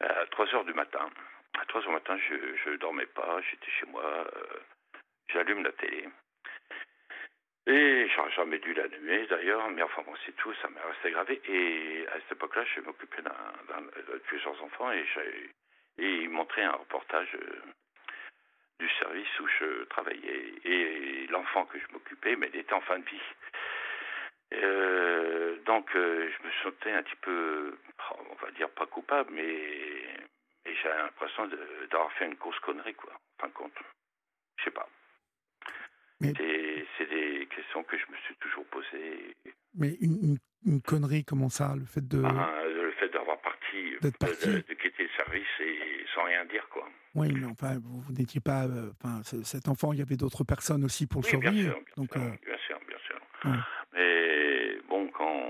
à 0.00 0.26
3 0.26 0.54
heures 0.54 0.64
du 0.64 0.74
matin, 0.74 1.08
à 1.58 1.64
3 1.66 1.80
heures 1.82 1.86
du 1.88 1.94
matin, 1.94 2.18
je 2.28 2.70
ne 2.70 2.76
dormais 2.76 3.06
pas, 3.06 3.40
j'étais 3.50 3.70
chez 3.70 3.86
moi, 3.86 4.04
euh, 4.04 4.58
j'allume 5.28 5.62
la 5.62 5.72
télé. 5.72 6.08
Et 7.66 8.08
j'aurais 8.08 8.32
jamais 8.32 8.58
dû 8.58 8.74
l'allumer 8.74 9.24
d'ailleurs, 9.26 9.70
mais 9.70 9.82
enfin 9.82 10.02
bon, 10.02 10.14
c'est 10.26 10.34
tout, 10.36 10.52
ça 10.60 10.68
m'est 10.68 10.80
resté 10.80 11.12
gravé. 11.12 11.40
Et 11.46 12.06
à 12.08 12.14
cette 12.20 12.32
époque-là, 12.32 12.64
je 12.74 12.80
m'occupais 12.80 13.22
de 13.22 14.18
plusieurs 14.26 14.60
enfants 14.64 14.90
et, 14.90 15.06
et 15.98 16.14
ils 16.22 16.28
montraient 16.28 16.64
un 16.64 16.72
reportage 16.72 17.32
euh, 17.36 17.62
du 18.78 18.88
service 18.98 19.40
où 19.40 19.46
je 19.60 19.84
travaillais. 19.84 20.54
Et 20.64 21.26
l'enfant 21.28 21.64
que 21.66 21.78
je 21.78 21.92
m'occupais, 21.92 22.36
mais 22.36 22.50
il 22.52 22.60
était 22.60 22.74
en 22.74 22.80
fin 22.80 22.98
de 22.98 23.04
vie. 23.04 23.20
Euh, 24.54 25.56
donc, 25.64 25.88
euh, 25.96 26.30
je 26.30 26.46
me 26.46 26.52
sentais 26.62 26.92
un 26.92 27.02
petit 27.02 27.16
peu, 27.22 27.76
on 28.30 28.34
va 28.44 28.50
dire 28.52 28.68
pas 28.70 28.86
coupable, 28.86 29.30
mais, 29.32 30.04
mais 30.64 30.74
j'ai 30.74 30.88
l'impression 30.88 31.48
d'avoir 31.90 32.12
fait 32.12 32.26
une 32.26 32.34
grosse 32.34 32.58
connerie, 32.60 32.94
quoi. 32.94 33.12
En 33.12 33.42
fin 33.42 33.48
de 33.48 33.54
compte. 33.54 33.78
Je 34.58 34.64
sais 34.64 34.70
pas. 34.70 34.88
C'est 36.20 37.08
des 37.08 37.46
questions 37.46 37.82
que 37.82 37.96
je 37.98 38.04
me 38.10 38.16
suis 38.18 38.36
toujours 38.36 38.64
posées. 38.66 39.34
Mais 39.74 39.94
une, 40.00 40.38
une, 40.64 40.80
connerie, 40.82 41.24
comment 41.24 41.48
ça 41.48 41.74
Le 41.76 41.84
fait 41.84 42.06
de. 42.06 42.22
Ah, 42.24 42.62
le 42.64 42.92
fait 42.92 43.08
d'avoir 43.08 43.40
parti, 43.40 43.96
de, 44.00 44.08
de, 44.08 44.74
quitter 44.74 45.02
le 45.02 45.08
service 45.16 45.48
et 45.60 46.04
sans 46.14 46.24
rien 46.24 46.44
dire, 46.44 46.68
quoi. 46.68 46.88
Oui, 47.14 47.28
mais 47.32 47.46
enfin, 47.46 47.78
vous, 47.82 48.12
n'étiez 48.12 48.40
pas. 48.40 48.64
Euh, 48.64 48.90
enfin, 49.02 49.22
cet 49.22 49.68
enfant, 49.68 49.92
il 49.92 49.98
y 49.98 50.02
avait 50.02 50.16
d'autres 50.16 50.44
personnes 50.44 50.84
aussi 50.84 51.06
pour 51.06 51.20
le 51.20 51.26
oui, 51.26 51.30
surveiller. 51.30 51.62
Bien 51.64 51.72
sûr, 51.72 51.80
bien, 51.80 51.94
donc, 51.96 52.12
sûr, 52.12 52.20
bien 52.20 52.58
sûr, 52.66 52.78
bien 52.86 52.98
sûr. 52.98 53.16
Mais 53.92 54.78
bon, 54.88 55.08
quand 55.08 55.42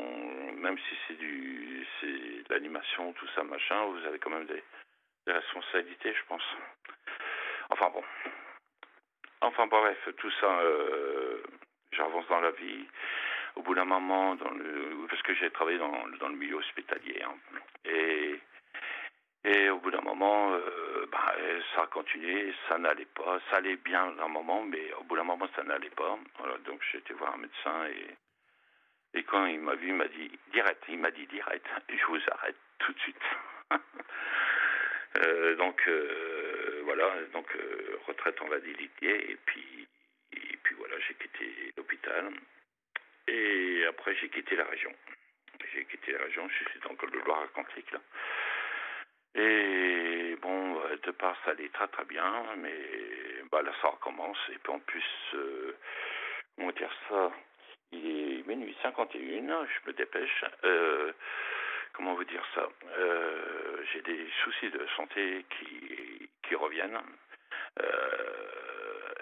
même 0.60 0.76
si 0.78 0.94
c'est 1.06 1.18
du, 1.18 1.86
c'est 2.00 2.06
de 2.06 2.44
l'animation, 2.50 3.12
tout 3.12 3.28
ça, 3.34 3.44
machin, 3.44 3.84
vous 3.86 4.06
avez 4.06 4.18
quand 4.18 4.30
même 4.30 4.46
des, 4.46 4.62
des 5.26 5.32
responsabilités, 5.32 6.12
je 6.14 6.24
pense. 6.28 6.42
Enfin 7.70 7.90
bon. 7.90 8.02
Enfin 9.40 9.66
bref, 9.66 9.98
tout 10.18 10.30
ça, 10.40 10.60
euh, 10.60 11.42
j'avance 11.92 12.26
dans 12.28 12.40
la 12.40 12.52
vie. 12.52 12.86
Au 13.56 13.62
bout 13.62 13.74
d'un 13.74 13.84
moment, 13.84 14.34
dans 14.36 14.50
le, 14.50 15.06
parce 15.08 15.20
que 15.22 15.34
j'ai 15.34 15.50
travaillé 15.50 15.78
dans, 15.78 16.06
dans, 16.20 16.28
le 16.28 16.36
milieu 16.36 16.56
hospitalier, 16.56 17.22
hein, 17.22 17.34
et, 17.84 18.40
et 19.44 19.68
au 19.68 19.78
bout 19.78 19.90
d'un 19.90 20.00
moment, 20.00 20.54
euh, 20.54 20.60
ça 21.74 21.82
a 21.82 21.86
continué, 21.86 22.52
ça 22.68 22.78
n'allait 22.78 23.06
pas, 23.06 23.40
ça 23.50 23.56
allait 23.56 23.76
bien 23.76 24.14
un 24.18 24.28
moment, 24.28 24.62
mais 24.62 24.92
au 24.94 25.04
bout 25.04 25.16
d'un 25.16 25.24
moment, 25.24 25.48
ça 25.54 25.62
n'allait 25.62 25.90
pas. 25.90 26.18
Voilà, 26.38 26.58
donc 26.58 26.80
j'ai 26.90 26.98
été 26.98 27.14
voir 27.14 27.34
un 27.34 27.38
médecin 27.38 27.86
et, 27.86 29.18
et 29.18 29.22
quand 29.24 29.46
il 29.46 29.60
m'a 29.60 29.74
vu, 29.74 29.88
il 29.88 29.94
m'a 29.94 30.08
dit 30.08 30.30
direct, 30.52 30.82
il 30.88 30.98
m'a 30.98 31.10
dit 31.10 31.26
direct, 31.26 31.66
je 31.88 32.06
vous 32.06 32.20
arrête 32.30 32.56
tout 32.78 32.92
de 32.92 32.98
suite. 33.00 33.22
euh, 35.18 35.54
donc 35.56 35.82
euh, 35.88 36.80
voilà, 36.84 37.10
donc 37.32 37.46
euh, 37.56 37.98
retraite 38.06 38.40
en 38.42 38.48
validité 38.48 39.30
et 39.30 39.36
puis 39.46 39.88
et 40.32 40.56
puis 40.62 40.74
voilà, 40.76 40.98
j'ai 41.00 41.14
quitté 41.14 41.72
l'hôpital 41.76 42.32
et 43.28 43.84
après 43.88 44.14
j'ai 44.16 44.28
quitté 44.28 44.56
la 44.56 44.64
région. 44.64 44.92
J'ai 45.72 45.84
quitté 45.84 46.12
la 46.12 46.24
région, 46.24 46.48
je 46.48 46.70
suis 46.70 46.80
dans 46.80 46.90
le 46.90 47.24
Loire-Atlantique 47.24 47.90
là. 47.92 48.00
Et 49.34 50.36
bon, 50.42 50.78
euh, 50.80 50.96
de 51.04 51.10
part 51.12 51.36
ça 51.44 51.52
allait 51.52 51.70
très 51.70 51.88
très 51.88 52.04
bien, 52.04 52.44
mais 52.58 52.74
bah 53.50 53.62
là 53.62 53.72
ça 53.80 53.88
recommence 53.88 54.38
et 54.50 54.58
puis 54.58 54.72
en 54.72 54.78
plus, 54.80 55.04
euh, 55.34 55.74
comment 56.56 56.72
dire 56.72 56.92
ça, 57.08 57.32
il 57.92 58.06
est 58.06 58.46
minuit 58.46 58.76
51, 58.82 59.66
je 59.66 59.88
me 59.88 59.92
dépêche. 59.94 60.44
Euh, 60.64 61.12
comment 61.94 62.14
vous 62.14 62.24
dire 62.24 62.44
ça? 62.54 62.68
J'ai 63.92 64.02
des 64.02 64.26
soucis 64.44 64.70
de 64.70 64.86
santé 64.96 65.44
qui, 65.50 66.28
qui 66.42 66.54
reviennent. 66.54 66.98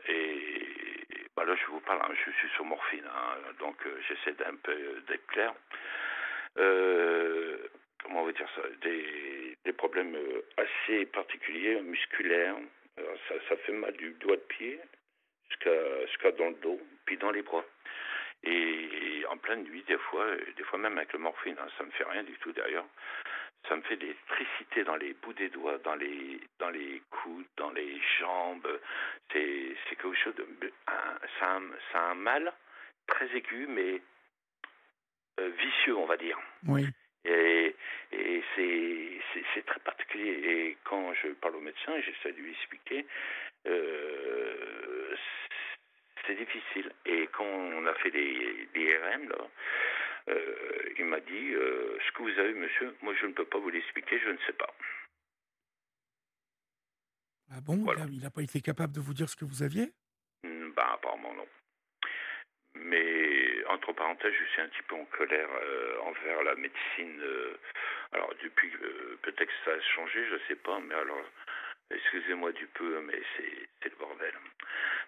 Et 0.08 1.26
bah 1.36 1.44
là, 1.44 1.54
je 1.54 1.66
vous 1.66 1.80
parle, 1.80 2.00
hein, 2.02 2.14
je 2.26 2.30
suis 2.32 2.48
sur 2.50 2.64
morphine, 2.64 3.06
hein, 3.06 3.52
donc 3.58 3.76
j'essaie 4.08 4.32
d'un 4.32 4.56
peu 4.62 5.02
d'être 5.08 5.26
clair. 5.28 5.52
comment 8.02 8.24
vous 8.24 8.32
dire 8.32 8.48
ça? 8.56 8.62
Des, 8.82 9.49
des, 9.64 9.72
problèmes 9.72 10.16
assez 10.56 11.06
particuliers, 11.06 11.80
musculaires. 11.82 12.56
Ça, 12.96 13.34
ça, 13.48 13.56
fait 13.58 13.72
mal 13.72 13.92
du 13.96 14.10
doigt 14.14 14.36
de 14.36 14.42
pied 14.42 14.78
jusqu'à 15.48 16.06
jusqu'à 16.06 16.32
dans 16.32 16.48
le 16.48 16.56
dos, 16.56 16.80
puis 17.06 17.16
dans 17.16 17.30
les 17.30 17.42
bras. 17.42 17.64
Et 18.42 19.24
en 19.28 19.36
pleine 19.36 19.64
nuit, 19.64 19.84
des 19.86 19.98
fois, 19.98 20.26
des 20.56 20.62
fois 20.64 20.78
même 20.78 20.96
avec 20.96 21.12
le 21.12 21.18
morphine, 21.18 21.56
hein, 21.58 21.68
ça 21.76 21.84
me 21.84 21.90
fait 21.90 22.04
rien 22.04 22.22
du 22.22 22.32
tout 22.34 22.52
d'ailleurs. 22.52 22.86
Ça 23.68 23.76
me 23.76 23.82
fait 23.82 23.96
des 23.96 24.16
tricités 24.28 24.84
dans 24.84 24.96
les 24.96 25.12
bouts 25.12 25.34
des 25.34 25.50
doigts, 25.50 25.76
dans 25.78 25.94
les, 25.94 26.40
dans 26.58 26.70
les 26.70 27.02
coudes, 27.10 27.46
dans 27.58 27.70
les 27.70 28.00
jambes. 28.18 28.80
C'est, 29.32 29.76
c'est 29.88 29.96
quelque 29.96 30.14
chose 30.14 30.34
de. 30.34 30.46
Un, 30.86 31.46
a, 31.46 31.60
ça 31.92 32.00
un 32.02 32.14
mal 32.14 32.52
très 33.06 33.26
aigu, 33.36 33.66
mais 33.68 34.00
euh, 35.40 35.48
vicieux, 35.50 35.96
on 35.96 36.06
va 36.06 36.16
dire. 36.16 36.38
Oui. 36.66 36.86
Et, 37.24 37.74
et 38.12 38.42
c'est, 39.54 39.64
très 39.66 39.80
particulier. 39.80 40.30
Et 40.30 40.76
quand 40.84 41.12
je 41.14 41.28
parle 41.34 41.56
au 41.56 41.60
médecin, 41.60 41.92
j'essaie 42.00 42.32
de 42.32 42.40
lui 42.40 42.52
expliquer. 42.52 43.06
Euh, 43.66 45.14
c'est 46.26 46.34
difficile. 46.34 46.92
Et 47.04 47.28
quand 47.32 47.44
on 47.44 47.86
a 47.86 47.94
fait 47.94 48.10
des, 48.10 48.68
des 48.74 48.96
RM, 48.96 49.28
là, 49.28 49.48
euh, 50.28 50.94
il 50.98 51.04
m'a 51.04 51.20
dit 51.20 51.54
euh, 51.54 51.98
Ce 52.06 52.12
que 52.12 52.22
vous 52.22 52.38
avez, 52.38 52.54
monsieur, 52.54 52.94
moi 53.02 53.14
je 53.20 53.26
ne 53.26 53.32
peux 53.32 53.44
pas 53.44 53.58
vous 53.58 53.70
l'expliquer, 53.70 54.18
je 54.18 54.30
ne 54.30 54.38
sais 54.46 54.52
pas. 54.52 54.72
Ah 57.52 57.60
bon? 57.60 57.84
Il 58.10 58.20
n'a 58.20 58.30
pas 58.30 58.42
été 58.42 58.60
capable 58.60 58.94
de 58.94 59.00
vous 59.00 59.14
dire 59.14 59.28
ce 59.28 59.36
que 59.36 59.44
vous 59.44 59.62
aviez? 59.62 59.92
Ben, 60.44 60.86
apparemment, 60.94 61.34
non. 61.34 61.46
Mais, 62.74 63.19
entre 63.90 63.98
parenthèses, 63.98 64.32
je 64.38 64.52
suis 64.52 64.60
un 64.60 64.68
petit 64.68 64.82
peu 64.82 64.94
en 64.94 65.04
colère 65.06 65.48
euh, 65.62 65.98
envers 66.02 66.42
la 66.42 66.54
médecine. 66.54 67.20
Euh, 67.20 67.56
alors, 68.12 68.32
depuis, 68.42 68.70
euh, 68.82 69.18
peut-être 69.22 69.46
que 69.46 69.64
ça 69.64 69.72
a 69.72 69.80
changé, 69.94 70.26
je 70.28 70.34
ne 70.34 70.40
sais 70.48 70.56
pas, 70.56 70.78
mais 70.80 70.94
alors, 70.94 71.24
excusez-moi 71.90 72.52
du 72.52 72.66
peu, 72.66 73.00
mais 73.02 73.20
c'est 73.36 73.90
le 73.90 73.96
bordel. 73.96 74.34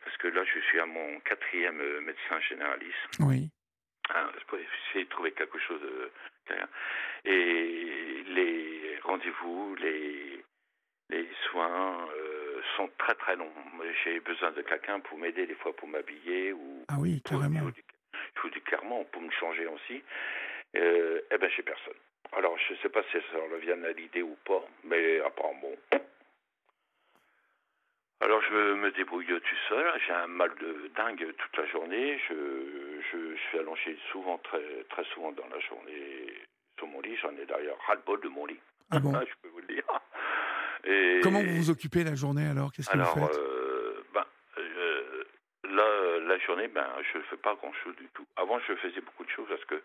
Parce 0.04 0.16
que 0.16 0.28
là, 0.28 0.44
je 0.44 0.60
suis 0.60 0.80
à 0.80 0.86
mon 0.86 1.20
quatrième 1.20 2.00
médecin 2.00 2.40
généraliste. 2.48 3.18
Oui. 3.20 3.50
Ah, 4.10 4.30
pour 4.48 4.58
essayer 4.58 5.04
de 5.04 5.10
trouver 5.10 5.32
quelque 5.32 5.58
chose 5.60 5.80
de 5.80 6.10
Et 7.24 8.24
les 8.26 8.98
rendez-vous, 9.04 9.76
les, 9.76 10.44
les 11.10 11.28
soins 11.48 12.08
sont 12.76 12.90
très 12.98 13.14
très 13.14 13.36
longs. 13.36 13.52
J'ai 14.02 14.18
besoin 14.20 14.50
de 14.50 14.62
quelqu'un 14.62 14.98
pour 15.00 15.18
m'aider 15.18 15.46
des 15.46 15.54
fois 15.54 15.74
pour 15.76 15.86
m'habiller 15.86 16.52
ou. 16.52 16.84
Ah 16.88 16.96
oui, 16.98 17.22
carrément. 17.22 17.70
Je 17.76 18.01
vous 18.42 18.50
dis 18.50 18.60
clairement 18.60 19.04
pour 19.04 19.22
me 19.22 19.30
changer 19.30 19.66
aussi. 19.66 20.02
Euh, 20.76 21.20
eh 21.30 21.38
ben, 21.38 21.50
j'ai 21.56 21.62
personne. 21.62 21.94
Alors, 22.32 22.56
je 22.58 22.72
ne 22.72 22.78
sais 22.78 22.88
pas 22.88 23.02
si 23.04 23.18
ça 23.30 23.38
leur 23.38 23.58
vient 23.60 23.82
à 23.84 23.92
l'idée 23.92 24.22
ou 24.22 24.36
pas, 24.44 24.64
mais 24.84 25.20
apparemment, 25.20 25.76
alors 28.22 28.40
je 28.40 28.74
me 28.74 28.92
débrouille 28.92 29.26
tout 29.26 29.56
seul, 29.68 29.84
j'ai 30.06 30.12
un 30.12 30.28
mal 30.28 30.50
de 30.60 30.90
dingue 30.96 31.26
toute 31.36 31.56
la 31.56 31.66
journée, 31.66 32.20
je, 32.28 33.00
je, 33.10 33.36
suis 33.48 33.58
allongé 33.58 33.98
souvent, 34.12 34.38
très, 34.38 34.84
très 34.90 35.02
souvent 35.12 35.32
dans 35.32 35.48
la 35.48 35.58
journée 35.58 36.32
sur 36.78 36.86
mon 36.86 37.00
lit, 37.00 37.16
j'en 37.16 37.36
ai 37.36 37.44
d'ailleurs 37.46 37.76
ras-le-bol 37.86 38.20
de 38.20 38.28
mon 38.28 38.46
lit, 38.46 38.60
ah 38.92 39.00
bon 39.00 39.12
je 39.20 39.34
peux 39.42 39.48
vous 39.48 39.58
le 39.58 39.74
dire. 39.74 39.84
Et... 40.84 41.20
Comment 41.22 41.42
vous 41.42 41.56
vous 41.56 41.70
occupez 41.70 42.04
la 42.04 42.14
journée 42.14 42.46
alors? 42.46 42.72
Qu'est-ce 42.72 42.88
que 42.88 42.94
alors, 42.94 43.18
vous 43.18 43.26
faites? 43.26 43.36
euh, 43.36 43.51
journée, 46.42 46.68
ben, 46.68 46.86
je 47.12 47.18
ne 47.18 47.22
fais 47.24 47.36
pas 47.36 47.54
grand-chose 47.54 47.96
du 47.96 48.08
tout. 48.14 48.26
Avant, 48.36 48.58
je 48.60 48.74
faisais 48.76 49.00
beaucoup 49.00 49.24
de 49.24 49.30
choses 49.30 49.48
parce 49.48 49.64
que 49.64 49.82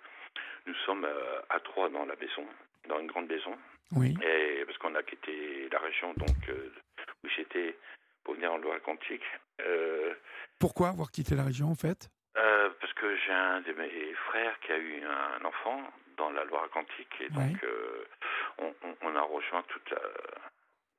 nous 0.66 0.76
sommes 0.86 1.06
euh, 1.06 1.42
à 1.50 1.60
trois 1.60 1.90
dans 1.90 2.06
la 2.06 2.16
maison, 2.16 2.46
dans 2.88 3.00
une 3.00 3.08
grande 3.08 3.28
maison. 3.28 3.58
Oui. 3.96 4.16
Et 4.22 4.66
parce 4.66 4.78
qu'on 4.80 4.96
a 4.96 5.04
quitté 5.04 5.70
la 5.72 5.80
région 5.80 6.14
donc 6.16 6.50
euh, 6.50 6.74
où 7.24 7.30
j'étais 7.30 7.78
pour 8.24 8.36
venir 8.36 8.52
en 8.52 8.58
Loire-Atlantique. 8.58 9.24
Euh, 9.62 10.14
Pourquoi 10.60 10.90
avoir 10.90 11.12
quitté 11.12 11.36
la 11.36 11.44
région 11.44 11.68
en 11.70 11.76
fait? 11.76 12.10
Parce 12.80 12.94
que 12.94 13.18
j'ai 13.18 13.32
un 13.32 13.62
de 13.62 13.74
mes 13.74 14.14
frères 14.30 14.60
qui 14.60 14.72
a 14.72 14.78
eu 14.78 15.04
un 15.04 15.44
enfant 15.46 15.82
dans 16.18 16.30
la 16.30 16.44
Loire-Atlantique 16.46 17.10
et 17.20 17.30
donc 17.30 17.66
on, 18.60 18.74
on, 18.84 18.96
on, 19.02 19.16
a 19.16 19.22
rejoint 19.22 19.64
toute 19.68 19.90
la, 19.90 20.00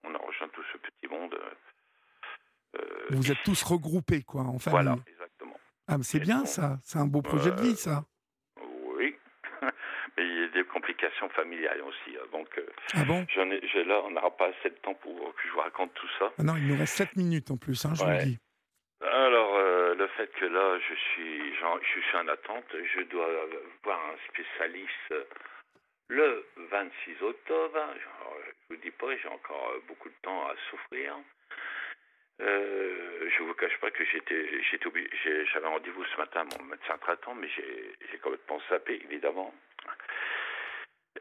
on 0.05 0.15
a 0.15 0.19
rejoint 0.19 0.49
tout 0.49 0.63
ce 0.73 0.79
petit 0.79 1.07
monde. 1.09 1.39
Vous 3.11 3.31
êtes 3.31 3.43
tous 3.45 3.63
regroupés 3.63 4.23
quoi 4.23 4.43
en 4.43 4.59
famille. 4.59 4.83
Voilà, 4.83 4.97
Ah, 5.89 5.97
c'est 6.03 6.21
bien 6.21 6.45
ça, 6.45 6.79
c'est 6.85 6.99
un 6.99 7.07
beau 7.07 7.23
projet 7.23 7.51
de 7.51 7.61
vie 7.61 7.77
ça 7.77 8.05
il 10.19 10.41
y 10.41 10.45
a 10.45 10.49
des 10.49 10.65
complications 10.65 11.29
familiales 11.31 11.81
aussi. 11.83 12.17
Hein. 12.17 12.27
Donc, 12.33 12.49
euh, 12.59 12.67
ah 12.95 13.05
bon? 13.05 13.27
j'en 13.35 13.51
ai, 13.51 13.61
là, 13.85 14.03
on 14.05 14.11
n'aura 14.11 14.37
pas 14.37 14.47
assez 14.47 14.71
de 14.71 14.77
temps 14.77 14.95
pour 14.95 15.35
que 15.35 15.43
je 15.47 15.53
vous 15.53 15.61
raconte 15.61 15.93
tout 15.95 16.09
ça. 16.19 16.33
Ah 16.39 16.43
non, 16.43 16.57
il 16.57 16.67
nous 16.67 16.79
reste 16.79 16.95
7 16.95 17.17
minutes 17.17 17.51
en 17.51 17.57
plus, 17.57 17.85
hein, 17.85 17.93
je 17.95 18.05
vous 18.05 18.11
le 18.11 18.25
dis. 18.25 18.39
Alors, 19.01 19.55
euh, 19.57 19.95
le 19.95 20.09
fait 20.09 20.31
que 20.39 20.45
là, 20.45 20.79
je 20.79 20.95
suis, 20.95 21.55
genre, 21.57 21.79
je 21.83 22.01
suis 22.01 22.17
en 22.17 22.29
attente, 22.29 22.65
je 22.73 23.03
dois 23.03 23.29
voir 23.85 23.99
un 24.13 24.17
spécialiste 24.29 25.15
le 26.09 26.45
26 26.71 27.23
octobre. 27.23 27.79
Je 27.97 28.75
vous 28.75 28.81
dis 28.83 28.91
pas, 28.91 29.17
j'ai 29.23 29.29
encore 29.29 29.75
beaucoup 29.87 30.09
de 30.09 30.15
temps 30.23 30.47
à 30.47 30.55
souffrir. 30.71 31.15
Euh, 32.41 33.29
je 33.37 33.43
vous 33.43 33.55
cache 33.55 33.77
pas 33.79 33.91
que 33.91 34.05
j'étais, 34.05 34.63
j'étais 34.71 34.89
j'avais 35.47 35.67
rendez-vous 35.67 36.05
ce 36.05 36.17
matin 36.19 36.45
mon 36.45 36.65
médecin 36.65 36.97
traitant, 36.99 37.35
mais 37.35 37.49
j'ai, 37.49 37.95
j'ai 38.11 38.19
complètement 38.19 38.61
sapé, 38.69 39.01
évidemment. 39.05 39.53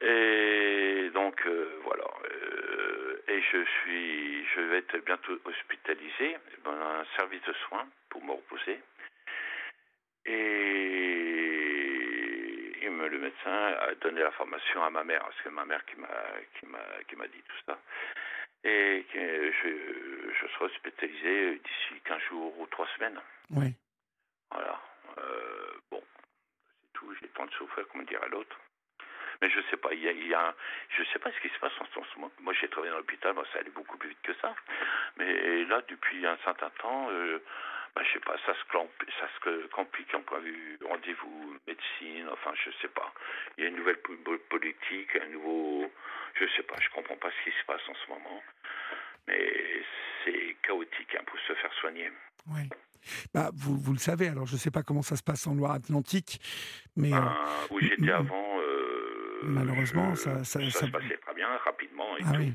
Et 0.01 1.09
donc, 1.13 1.41
euh, 1.47 1.79
voilà. 1.83 2.05
Euh, 2.31 3.23
et 3.27 3.41
je 3.41 3.63
suis, 3.65 4.45
je 4.55 4.61
vais 4.61 4.77
être 4.77 4.97
bientôt 5.05 5.39
hospitalisé 5.45 6.37
dans 6.63 6.71
un 6.71 7.05
service 7.15 7.41
de 7.43 7.53
soins 7.67 7.87
pour 8.09 8.23
me 8.23 8.33
reposer. 8.33 8.79
Et 10.25 11.07
le 13.09 13.19
médecin 13.19 13.51
a 13.51 13.95
donné 13.95 14.21
l'information 14.21 14.83
à 14.83 14.89
ma 14.89 15.03
mère, 15.03 15.27
c'est 15.43 15.49
ma 15.49 15.65
mère 15.65 15.83
qui 15.85 15.99
m'a 15.99 16.07
qui 16.59 16.65
m'a 16.65 16.83
qui 17.07 17.15
m'a 17.15 17.27
dit 17.27 17.41
tout 17.47 17.57
ça. 17.65 17.79
Et 18.67 19.05
que 19.13 19.51
je, 19.51 20.33
je 20.33 20.47
serai 20.53 20.65
hospitalisé 20.65 21.55
d'ici 21.55 22.01
15 22.03 22.21
jours 22.29 22.59
ou 22.59 22.67
3 22.67 22.85
semaines. 22.97 23.19
Oui. 23.51 23.73
Voilà. 24.51 24.81
Euh, 25.19 25.71
bon, 25.89 26.03
c'est 26.81 26.93
tout. 26.93 27.13
J'ai 27.15 27.27
le 27.27 27.31
temps 27.31 27.45
de 27.45 27.51
souffrir, 27.51 27.87
comme 27.87 28.03
dirait 28.03 28.27
l'autre. 28.27 28.57
Mais 29.41 29.49
je 29.49 29.61
sais 29.69 29.77
pas, 29.77 29.93
il 29.93 30.01
y 30.01 30.09
a, 30.09 30.11
il 30.11 30.27
y 30.27 30.33
a 30.33 30.53
je 30.89 31.03
sais 31.13 31.19
pas 31.19 31.31
ce 31.31 31.39
qui 31.39 31.49
se 31.49 31.59
passe 31.59 31.71
en 31.79 31.85
ce 31.85 32.15
moment. 32.15 32.31
Moi, 32.39 32.53
j'ai 32.59 32.67
travaillé 32.67 32.91
dans 32.91 32.97
l'hôpital, 32.97 33.33
moi, 33.33 33.45
ça 33.53 33.59
allait 33.59 33.69
beaucoup 33.69 33.97
plus 33.97 34.09
vite 34.09 34.21
que 34.23 34.33
ça. 34.41 34.53
Mais 35.17 35.63
là, 35.65 35.81
depuis 35.87 36.25
un 36.25 36.37
certain 36.43 36.69
temps, 36.81 37.07
euh, 37.11 37.39
bah, 37.95 38.01
je 38.03 38.13
sais 38.13 38.19
pas, 38.19 38.35
ça 38.45 38.53
se, 38.53 39.11
ça 39.19 39.27
se 39.43 39.67
complique 39.67 40.13
en 40.13 40.21
point 40.21 40.39
de 40.39 40.45
vue 40.45 40.79
rendez-vous 40.83 41.57
médecine, 41.67 42.27
enfin, 42.31 42.51
je 42.65 42.71
sais 42.81 42.87
pas. 42.89 43.13
Il 43.57 43.63
y 43.63 43.67
a 43.67 43.69
une 43.69 43.77
nouvelle 43.77 43.99
politique, 44.49 45.15
un 45.15 45.27
nouveau, 45.27 45.91
je 46.35 46.45
sais 46.55 46.63
pas, 46.63 46.75
je 46.79 46.89
comprends 46.95 47.17
pas 47.17 47.29
ce 47.31 47.49
qui 47.49 47.55
se 47.57 47.65
passe 47.65 47.81
en 47.87 47.95
ce 47.95 48.09
moment. 48.09 48.41
Mais 49.27 49.83
c'est 50.23 50.55
chaotique 50.63 51.15
hein, 51.19 51.23
pour 51.25 51.39
se 51.39 51.53
faire 51.53 51.73
soigner. 51.81 52.11
Oui. 52.47 52.69
Bah, 53.33 53.49
vous, 53.53 53.77
vous 53.77 53.93
le 53.93 53.99
savez, 53.99 54.27
alors 54.27 54.45
je 54.45 54.53
ne 54.53 54.59
sais 54.59 54.71
pas 54.71 54.83
comment 54.83 55.01
ça 55.01 55.15
se 55.15 55.23
passe 55.23 55.47
en 55.47 55.55
Loire-Atlantique, 55.55 56.41
mais... 56.95 57.11
Ben, 57.11 57.37
où 57.69 57.79
j'étais 57.79 58.11
avant, 58.11 58.57
Malheureusement, 59.43 60.15
ça, 60.15 60.43
ça, 60.43 60.59
se 60.59 60.85
passait 60.87 61.17
très 61.17 61.33
bien, 61.35 61.47
rapidement. 61.63 62.17
Et 62.17 62.21
ah 62.25 62.31
oui. 62.37 62.53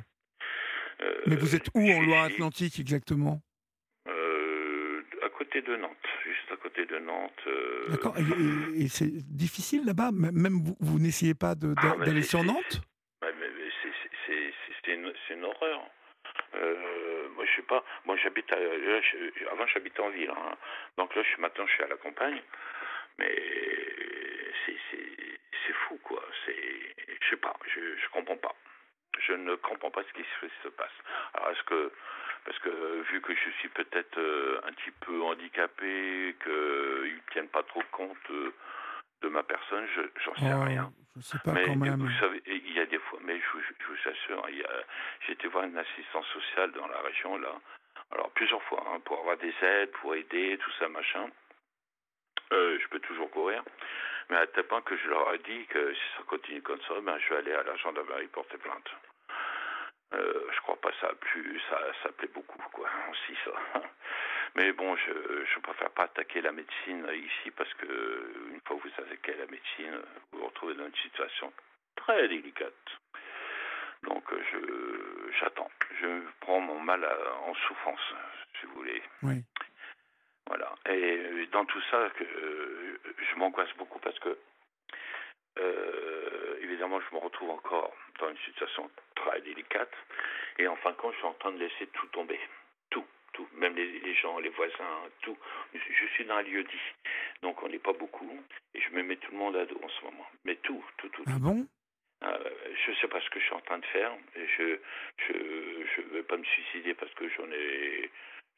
Euh, 1.01 1.15
Mais 1.27 1.37
vous 1.37 1.55
êtes 1.55 1.69
où 1.75 1.81
en 1.81 2.03
Loire-Atlantique 2.03 2.79
exactement? 2.81 3.41
Euh, 4.09 5.03
À 5.25 5.29
côté 5.31 5.63
de 5.63 5.77
Nantes, 5.77 5.97
juste 6.25 6.53
à 6.53 6.57
côté 6.57 6.87
de 6.87 6.99
Nantes. 6.99 7.33
Euh. 7.47 7.89
D'accord. 7.91 8.15
Et, 8.75 8.89
c'est 8.89 9.11
difficile 9.11 9.85
là-bas? 9.87 10.11
Même 10.13 10.61
vous, 10.63 10.77
vous 10.81 10.99
n'essayez 10.99 11.35
pas 11.35 11.55
ah, 11.77 11.97
d'aller 12.05 12.23
sur 12.23 12.45
Nantes? 12.45 12.83
Une, 15.33 15.45
horreur. 15.45 15.81
moi, 17.35 17.45
je 17.45 17.57
sais 17.57 17.67
pas. 17.67 17.85
Moi, 18.05 18.17
j'habite. 18.17 18.53
Avant, 18.53 19.67
j'habitais 19.67 20.01
en 20.01 20.11
ville. 20.11 20.31
Hein. 20.31 20.57
Donc 20.99 21.15
là, 21.15 21.23
je, 21.23 21.41
maintenant, 21.41 21.67
je 21.67 21.73
suis 21.73 21.85
à 21.85 21.89
la 21.89 21.97
campagne. 21.97 22.43
Mais 23.19 23.35
c'est 24.67 24.77
c'est 25.67 25.73
fou, 25.73 25.99
quoi. 26.03 26.23
C'est, 26.45 26.95
je 27.21 27.31
sais 27.31 27.37
pas, 27.37 27.55
je, 27.67 27.81
je 27.81 28.09
comprends 28.11 28.37
pas. 28.37 28.55
Je 29.19 29.33
ne 29.35 29.55
comprends 29.57 29.91
pas 29.91 30.03
ce 30.03 30.13
qui 30.15 30.27
se, 30.63 30.69
passe. 30.69 30.91
Alors, 31.35 31.51
est-ce 31.51 31.63
que, 31.65 31.93
parce 32.45 32.59
que 32.61 33.03
vu 33.11 33.21
que 33.21 33.35
je 33.35 33.51
suis 33.61 33.69
peut-être 33.69 34.19
euh, 34.19 34.61
un 34.65 34.73
petit 34.73 34.91
peu 35.01 35.23
handicapé, 35.23 36.35
qu'ils 36.43 37.15
ne 37.15 37.33
tiennent 37.33 37.49
pas 37.49 37.63
trop 37.63 37.83
compte 37.93 38.31
euh, 38.31 38.53
de 39.23 39.29
ma 39.29 39.43
personne, 39.43 39.87
je, 39.95 40.03
j'en 40.25 40.35
sais 40.35 40.53
oh, 40.55 40.65
rien. 40.65 40.93
Je 41.17 41.23
sais 41.23 41.39
pas 41.45 41.53
mais, 41.53 41.65
quand 41.65 41.77
même. 41.77 41.97
Vous 41.97 42.21
savez, 42.21 42.43
il 42.47 42.73
y 42.73 42.81
a 42.81 42.87
des 42.87 42.99
fois, 42.99 43.19
mais 43.23 43.39
je, 43.39 43.59
je 43.61 43.87
vous 43.87 44.11
assure, 44.11 44.47
j'ai 45.27 45.33
été 45.33 45.49
voir 45.49 45.65
une 45.65 45.79
assistance 45.79 46.27
sociale 46.27 46.73
dans 46.73 46.87
la 46.89 47.01
région, 47.01 47.39
là. 47.39 47.55
Alors, 48.13 48.31
plusieurs 48.33 48.63
fois, 48.65 48.85
hein, 48.89 49.01
pour 49.05 49.19
avoir 49.21 49.37
des 49.39 49.55
aides, 49.63 49.91
pour 49.93 50.15
aider, 50.15 50.59
tout 50.59 50.71
ça, 50.79 50.89
machin. 50.89 51.31
Euh, 52.53 52.79
je 52.81 52.89
peux 52.89 53.01
toujours 53.01 53.31
courir. 53.31 53.63
Mais 54.29 54.37
à 54.37 54.47
tel 54.47 54.65
point 54.65 54.83
que 54.83 54.97
je 54.97 55.09
leur 55.09 55.33
ai 55.35 55.39
dit 55.39 55.67
que 55.67 55.95
si 55.95 56.01
ça 56.17 56.23
continue 56.25 56.63
comme 56.63 56.81
ça, 56.87 56.95
ben, 57.01 57.19
je 57.19 57.29
vais 57.31 57.41
aller 57.41 57.53
à 57.53 57.63
la 57.63 57.77
gendarmerie 57.77 58.29
porter 58.29 58.59
plainte. 58.59 58.91
Euh, 60.15 60.51
je 60.55 60.61
crois 60.61 60.77
pas 60.77 60.91
ça 61.01 61.09
a 61.09 61.15
plu, 61.15 61.61
ça, 61.71 61.81
ça 62.03 62.13
plaît 62.13 62.29
beaucoup, 62.35 62.63
quoi, 62.73 62.89
aussi, 63.11 63.39
ça. 63.45 63.53
Mais 64.55 64.73
bon, 64.73 64.95
je 64.97 65.11
ne 65.13 65.63
préfère 65.63 65.91
pas 65.91 66.05
attaquer 66.05 66.43
la 66.43 66.53
médecine 66.53 67.07
ici 67.15 67.51
parce 67.57 67.73
que 67.75 68.51
une 68.53 68.61
fois 68.67 68.77
que 68.77 68.83
vous 68.83 69.03
attaquez 69.03 69.35
la 69.35 69.47
médecine, 69.47 69.99
vous 70.31 70.41
vous 70.41 70.47
retrouvez 70.47 70.75
dans 70.75 70.87
une 70.87 70.97
situation 70.97 71.53
très 71.97 72.29
délicate. 72.29 72.75
Donc 74.03 74.25
je 74.31 75.31
j'attends. 75.41 75.71
Je 76.01 76.23
prends 76.41 76.61
mon 76.61 76.81
mal 76.81 77.07
en 77.47 77.55
souffrance, 77.55 78.15
si 78.61 78.67
vous 78.67 78.75
voulez. 78.75 79.03
Oui. 79.23 79.43
Voilà. 80.47 80.75
Et 80.87 81.47
dans 81.53 81.65
tout 81.65 81.81
ça, 81.91 82.11
que, 82.11 82.25
euh, 82.25 82.99
je 83.17 83.37
m'angoisse 83.37 83.73
beaucoup 83.77 83.99
parce 84.01 84.19
que, 84.19 84.37
euh, 85.59 86.59
évidemment, 86.61 87.01
je 87.01 87.15
me 87.15 87.21
retrouve 87.21 87.51
encore 87.51 87.95
dans 88.19 88.29
une 88.29 88.39
situation 88.39 88.91
très 89.15 89.41
délicate. 89.43 89.93
Et 90.59 90.67
en 90.67 90.77
fin 90.77 90.91
de 90.91 90.97
compte, 90.97 91.13
je 91.13 91.19
suis 91.19 91.27
en 91.27 91.35
train 91.35 91.53
de 91.53 91.59
laisser 91.59 91.87
tout 91.89 92.07
tomber. 92.09 92.41
Tout. 93.33 93.49
Même 93.55 93.75
les, 93.75 94.15
gens, 94.15 94.39
les 94.39 94.51
voisins, 94.51 95.01
tout. 95.23 95.37
Je 95.75 96.07
suis 96.15 96.25
dans 96.25 96.37
un 96.37 96.43
lieu 96.43 96.63
dit. 96.65 97.11
Donc 97.43 97.63
on 97.63 97.69
n'est 97.69 97.79
pas 97.79 97.95
beaucoup. 97.95 98.39
Et 98.75 98.81
je 98.81 98.91
me 98.91 99.03
mets 99.03 99.17
tout 99.17 99.33
le 99.33 99.39
monde 99.39 99.57
à 99.57 99.65
dos 99.65 99.81
en 99.83 99.89
ce 99.89 100.05
moment. 100.05 100.27
Mais 100.45 100.57
tout, 100.57 100.85
tout, 100.99 101.09
tout. 101.09 101.25
Ah 101.27 101.39
bon? 101.39 101.67
Euh, 102.25 102.39
je 102.85 102.91
ne 102.91 102.97
sais 102.97 103.09
pas 103.09 103.21
ce 103.21 103.31
que 103.31 103.41
je 103.41 103.45
suis 103.45 103.55
en 103.55 103.61
train 103.61 103.79
de 103.79 103.87
faire. 103.87 104.13
Je 104.37 104.63
ne 104.63 104.79
je, 105.17 105.33
je 105.97 106.03
vais 106.15 106.23
pas 106.23 106.37
me 106.37 106.45
suicider 106.45 106.95
parce 106.95 107.13
que 107.15 107.29
j'en 107.31 107.51
ai, 107.51 108.11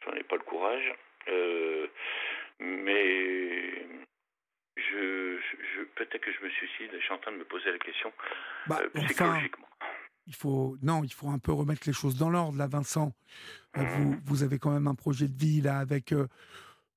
j'en 0.05 0.13
ai 0.13 0.23
pas 0.23 0.37
le 0.37 0.43
courage. 0.43 0.95
Euh, 1.29 1.87
mais 2.59 3.87
je, 4.77 5.39
je 5.75 5.83
peut-être 5.95 6.21
que 6.21 6.33
je 6.33 6.41
me 6.43 6.51
suicide. 6.51 6.91
Je 6.93 6.99
suis 6.99 7.13
en 7.13 7.19
train 7.19 7.33
de 7.33 7.39
me 7.39 7.45
poser 7.45 7.71
la 7.71 7.79
question 7.79 8.13
bah, 8.67 8.81
euh, 8.83 8.89
psychologiquement. 9.05 9.69
Il 10.27 10.35
faut 10.35 10.77
non, 10.83 11.03
il 11.05 11.13
faut 11.13 11.29
un 11.29 11.39
peu 11.39 11.53
remettre 11.53 11.83
les 11.87 11.93
choses 11.93 12.17
dans 12.17 12.31
l'ordre 12.31 12.59
là, 12.59 12.67
Vincent. 12.67 13.13
Euh, 13.77 13.83
vous, 13.83 14.13
mmh. 14.13 14.21
vous 14.25 14.43
avez 14.43 14.59
quand 14.59 14.71
même 14.71 14.87
un 14.87 14.95
projet 14.95 15.29
de 15.29 15.37
vie 15.37 15.61
là 15.61 15.79
avec 15.79 16.15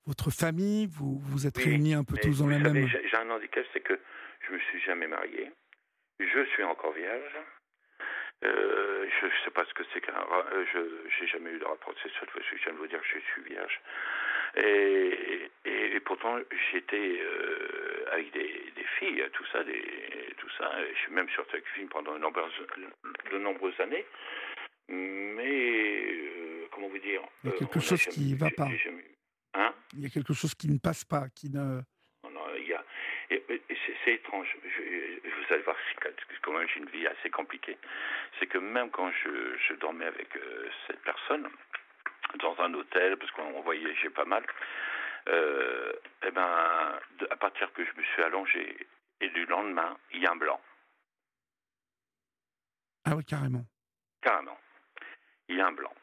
votre 0.05 0.31
famille. 0.31 0.87
Vous 0.87 1.19
vous 1.19 1.47
êtes 1.47 1.57
réunis 1.57 1.93
un 1.93 2.03
peu 2.03 2.17
tous 2.17 2.39
dans 2.39 2.47
la 2.47 2.59
même. 2.59 2.87
J'ai 2.87 3.17
un 3.17 3.29
handicap, 3.29 3.65
c'est 3.73 3.81
que 3.81 3.99
je 4.47 4.53
me 4.53 4.59
suis 4.59 4.81
jamais 4.81 5.07
marié. 5.07 5.51
Je 6.19 6.45
suis 6.53 6.63
encore 6.63 6.93
vierge. 6.93 7.35
Euh, 8.45 9.07
je 9.19 9.25
ne 9.25 9.31
sais 9.43 9.51
pas 9.51 9.65
ce 9.65 9.73
que 9.73 9.83
c'est 9.93 10.01
qu'un. 10.01 10.13
Euh, 10.13 10.65
je 10.71 10.79
n'ai 10.79 11.27
jamais 11.27 11.51
eu 11.51 11.59
de 11.59 11.65
rapport 11.65 11.93
sexuel, 12.03 12.29
je 12.35 12.63
viens 12.63 12.73
de 12.73 12.77
vous 12.77 12.87
dire 12.87 13.01
que 13.01 13.07
je 13.07 13.19
suis 13.33 13.41
vierge. 13.49 13.81
Et, 14.55 15.49
et, 15.65 15.99
pourtant, 16.01 16.37
j'étais 16.71 17.19
euh, 17.21 17.86
avec 18.11 18.31
des, 18.33 18.71
des, 18.75 18.85
filles, 18.99 19.23
tout 19.33 19.45
ça, 19.51 19.63
des, 19.63 20.33
tout 20.37 20.49
ça. 20.57 20.71
Je 20.93 20.97
suis 20.99 21.11
même 21.11 21.27
avec 21.37 21.53
une 21.53 21.73
fille 21.75 21.85
pendant 21.85 22.13
de 22.13 22.19
nombreuses, 22.19 22.51
de 23.31 23.37
nombreuses 23.37 23.79
années. 23.79 24.05
Mais, 24.89 26.67
comment 26.71 26.87
vous 26.87 26.99
dire 26.99 27.21
Il 27.43 27.49
y 27.49 27.53
a 27.53 27.57
quelque 27.57 27.79
chose 27.79 28.05
qui 28.05 28.33
ne 28.33 28.37
va 28.37 28.49
pas. 28.49 28.67
Hein? 29.53 29.73
Il 29.93 30.01
y 30.01 30.05
a 30.05 30.09
quelque 30.09 30.33
chose 30.33 30.53
qui 30.55 30.69
ne 30.69 30.77
passe 30.77 31.03
pas, 31.03 31.27
qui 31.35 31.49
ne. 31.49 31.81
Non, 32.23 32.45
il 32.57 32.67
y 32.67 32.73
a. 32.73 32.83
c'est 33.29 34.13
étrange. 34.13 34.55
Je, 34.63 35.29
vous 35.29 35.53
allez 35.53 35.63
voir, 35.63 35.75
quand 36.41 36.53
même 36.53 36.67
j'ai 36.73 36.79
une 36.79 36.89
vie 36.89 37.07
assez 37.07 37.29
compliquée. 37.29 37.77
C'est 38.39 38.47
que 38.47 38.57
même 38.57 38.89
quand 38.91 39.11
je, 39.11 39.57
je 39.67 39.73
dormais 39.75 40.05
avec 40.05 40.35
euh, 40.35 40.69
cette 40.87 41.01
personne, 41.01 41.47
dans 42.39 42.55
un 42.59 42.73
hôtel, 42.73 43.17
parce 43.17 43.31
qu'on 43.31 43.61
voyageait 43.61 44.09
pas 44.09 44.25
mal, 44.25 44.43
euh, 45.29 45.93
eh 46.23 46.31
ben, 46.31 46.99
à 47.29 47.35
partir 47.35 47.71
que 47.73 47.85
je 47.85 47.91
me 47.97 48.03
suis 48.03 48.23
allongé, 48.23 48.87
et 49.21 49.29
du 49.29 49.45
lendemain, 49.45 49.97
il 50.13 50.21
y 50.21 50.27
a 50.27 50.31
un 50.31 50.35
blanc. 50.35 50.61
Ah 53.05 53.15
oui, 53.15 53.23
carrément. 53.25 53.65
Carrément. 54.21 54.57
Il 55.47 55.57
y 55.57 55.61
a 55.61 55.67
un 55.67 55.71
blanc. 55.71 55.93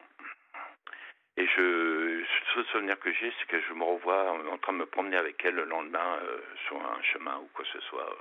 Et 1.37 1.47
je, 1.47 1.61
le 1.61 2.25
seul 2.53 2.65
souvenir 2.67 2.99
que 2.99 3.11
j'ai, 3.13 3.33
c'est 3.39 3.47
que 3.47 3.61
je 3.61 3.73
me 3.73 3.83
revois 3.83 4.31
en 4.49 4.57
train 4.57 4.73
de 4.73 4.79
me 4.79 4.85
promener 4.85 5.17
avec 5.17 5.43
elle 5.43 5.55
le 5.55 5.65
lendemain 5.65 6.17
euh, 6.23 6.41
sur 6.65 6.77
un 6.77 7.01
chemin 7.03 7.37
ou 7.37 7.49
quoi 7.53 7.65
que 7.65 7.71
ce 7.71 7.81
soit. 7.81 8.17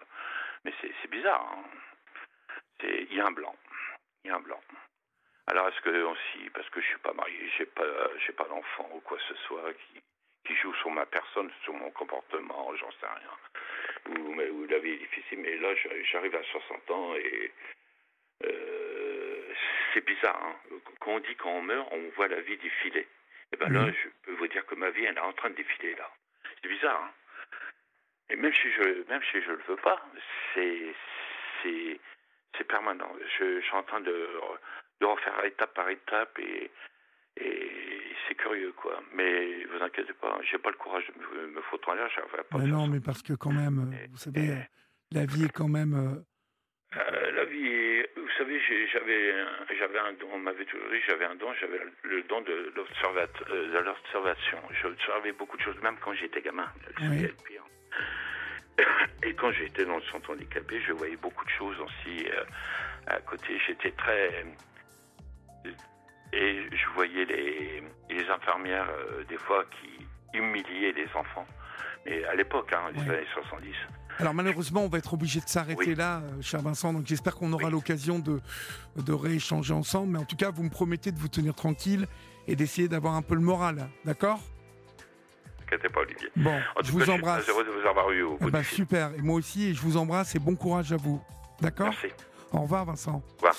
Mais 0.64 0.72
c'est 0.80 1.10
bizarre. 1.10 1.48
Hein. 1.56 1.64
Il 2.82 3.14
y 3.14 3.20
a 3.20 3.26
un 3.26 3.32
blanc. 3.32 3.54
Il 4.24 4.28
y 4.28 4.30
a 4.30 4.36
un 4.36 4.40
blanc. 4.40 4.60
Alors 5.46 5.68
est-ce 5.68 5.80
que 5.82 6.02
aussi, 6.02 6.50
parce 6.54 6.68
que 6.70 6.80
je 6.80 6.86
suis 6.86 6.98
pas 6.98 7.12
marié, 7.12 7.50
j'ai 7.56 7.66
pas, 7.66 7.84
j'ai 8.26 8.32
pas 8.32 8.48
d'enfant 8.48 8.88
ou 8.94 9.00
quoi 9.00 9.18
que 9.18 9.24
ce 9.24 9.34
soit 9.46 9.72
qui, 9.74 10.02
qui 10.44 10.54
joue 10.56 10.74
sur 10.74 10.90
ma 10.90 11.06
personne, 11.06 11.50
sur 11.62 11.74
mon 11.74 11.90
comportement, 11.90 12.74
j'en 12.76 12.90
sais 12.92 13.06
rien. 13.06 14.16
Ou, 14.16 14.34
mais, 14.34 14.48
ou 14.50 14.66
la 14.66 14.78
vie 14.78 14.90
est 14.90 14.98
difficile, 14.98 15.38
mais 15.40 15.56
là 15.56 15.74
j'arrive 16.12 16.34
à 16.34 16.42
60 16.42 16.90
ans 16.90 17.14
et 17.16 17.52
euh, 18.44 19.54
c'est 19.92 20.04
bizarre. 20.04 20.40
Hein. 20.44 20.76
Quand 21.00 21.12
on 21.12 21.20
dit 21.20 21.36
qu'on 21.36 21.62
meurt, 21.62 21.88
on 21.92 22.10
voit 22.16 22.28
la 22.28 22.40
vie 22.40 22.56
défiler. 22.58 23.00
Et 23.00 23.06
eh 23.52 23.56
ben 23.56 23.72
là, 23.72 23.86
je 23.92 24.08
peux 24.22 24.32
vous 24.32 24.48
dire 24.48 24.66
que 24.66 24.74
ma 24.74 24.90
vie, 24.90 25.04
elle 25.04 25.16
est 25.16 25.20
en 25.20 25.32
train 25.32 25.50
de 25.50 25.54
défiler 25.54 25.94
là. 25.94 26.10
C'est 26.60 26.68
bizarre. 26.68 27.02
Hein. 27.02 27.12
Et 28.30 28.36
même 28.36 28.52
si 28.52 28.70
je, 28.72 29.08
même 29.08 29.22
si 29.30 29.40
je 29.42 29.50
le 29.50 29.62
veux 29.68 29.76
pas, 29.76 30.00
c'est, 30.54 30.94
c'est, 31.62 32.00
c'est 32.56 32.64
permanent. 32.64 33.10
Je, 33.38 33.60
suis 33.60 33.74
en 33.74 33.82
train 33.82 34.00
de, 34.00 34.28
de 35.00 35.06
refaire 35.06 35.44
étape 35.44 35.74
par 35.74 35.88
étape 35.88 36.38
et, 36.38 36.70
curieux, 38.44 38.72
quoi. 38.76 39.00
Mais 39.14 39.64
vous 39.64 39.82
inquiétez 39.82 40.12
pas, 40.14 40.38
j'ai 40.50 40.58
pas 40.58 40.70
le 40.70 40.76
courage 40.76 41.04
de 41.06 41.46
me, 41.46 41.60
foutre 41.62 41.88
en 41.88 41.94
l'air. 41.94 42.08
Mais 42.58 42.66
non, 42.66 42.86
mais 42.86 43.00
parce 43.00 43.22
que 43.22 43.32
quand 43.32 43.52
même, 43.52 43.90
vous 44.10 44.18
savez, 44.18 44.58
la 45.12 45.24
vie 45.24 45.44
est 45.44 45.52
quand 45.52 45.68
même. 45.68 46.24
Euh, 46.96 47.30
la 47.32 47.44
vie, 47.44 48.02
vous 48.16 48.30
savez, 48.38 48.60
j'avais, 48.92 49.34
j'avais 49.78 49.98
un 49.98 50.12
don, 50.12 50.28
on 50.34 50.38
m'avait 50.38 50.64
toujours 50.64 50.88
dit, 50.90 51.00
j'avais 51.08 51.24
un 51.24 51.34
don, 51.34 51.52
j'avais 51.60 51.80
le 52.02 52.22
don 52.22 52.40
de 52.42 52.72
l'observation. 52.76 54.58
J'observais 54.82 55.32
beaucoup 55.32 55.56
de 55.56 55.62
choses, 55.62 55.80
même 55.82 55.96
quand 56.00 56.14
j'étais 56.14 56.42
gamin. 56.42 56.70
Et 59.22 59.34
quand 59.34 59.52
j'étais 59.52 59.84
dans 59.84 59.96
le 59.96 60.02
centre 60.02 60.30
handicapé, 60.32 60.80
je 60.86 60.92
voyais 60.92 61.16
beaucoup 61.16 61.44
de 61.44 61.50
choses 61.50 61.76
aussi 61.80 62.26
à 63.06 63.20
côté. 63.20 63.58
J'étais 63.66 63.92
très 63.92 64.44
et 66.34 66.68
je 66.70 66.94
voyais 66.94 67.24
les, 67.24 67.82
les 68.10 68.28
infirmières, 68.28 68.88
euh, 68.90 69.24
des 69.28 69.36
fois, 69.38 69.64
qui 69.70 70.04
humiliaient 70.36 70.92
les 70.92 71.08
enfants. 71.14 71.46
Mais 72.06 72.24
à 72.24 72.34
l'époque, 72.34 72.70
hein, 72.72 72.90
les 72.94 73.00
années 73.00 73.26
70. 73.34 73.72
Alors 74.18 74.34
malheureusement, 74.34 74.84
on 74.84 74.88
va 74.88 74.98
être 74.98 75.14
obligé 75.14 75.40
de 75.40 75.48
s'arrêter 75.48 75.94
là, 75.94 76.18
euh, 76.18 76.42
cher 76.42 76.60
Vincent. 76.60 76.92
Donc 76.92 77.06
j'espère 77.06 77.34
qu'on 77.34 77.52
aura 77.52 77.70
l'occasion 77.70 78.18
de, 78.18 78.40
de 78.96 79.12
rééchanger 79.12 79.72
ensemble. 79.72 80.12
Mais 80.12 80.18
en 80.18 80.24
tout 80.24 80.36
cas, 80.36 80.50
vous 80.50 80.62
me 80.62 80.70
promettez 80.70 81.10
de 81.10 81.18
vous 81.18 81.28
tenir 81.28 81.54
tranquille 81.54 82.06
et 82.46 82.56
d'essayer 82.56 82.88
d'avoir 82.88 83.14
un 83.14 83.22
peu 83.22 83.34
le 83.34 83.40
moral, 83.40 83.88
d'accord? 84.04 84.40
Pas, 85.92 86.00
Olivier. 86.00 86.28
Bon, 86.36 86.60
je 86.84 86.92
vous 86.92 87.10
embrasse. 87.10 87.40
Je 87.40 87.42
suis 87.44 87.52
heureux 87.52 87.64
de 87.64 87.70
vous 87.70 87.88
avoir 87.88 88.10
eu 88.12 88.22
au 88.22 88.38
eh 88.40 88.50
ben, 88.50 88.62
Super. 88.62 89.12
Et 89.18 89.22
moi 89.22 89.36
aussi, 89.36 89.70
et 89.70 89.74
je 89.74 89.80
vous 89.80 89.96
embrasse 89.96 90.34
et 90.36 90.38
bon 90.38 90.54
courage 90.54 90.92
à 90.92 90.96
vous. 90.96 91.20
D'accord? 91.60 91.88
Merci. 91.88 92.08
Au 92.52 92.60
revoir, 92.60 92.84
Vincent. 92.84 93.22
Au 93.24 93.36
revoir. 93.36 93.54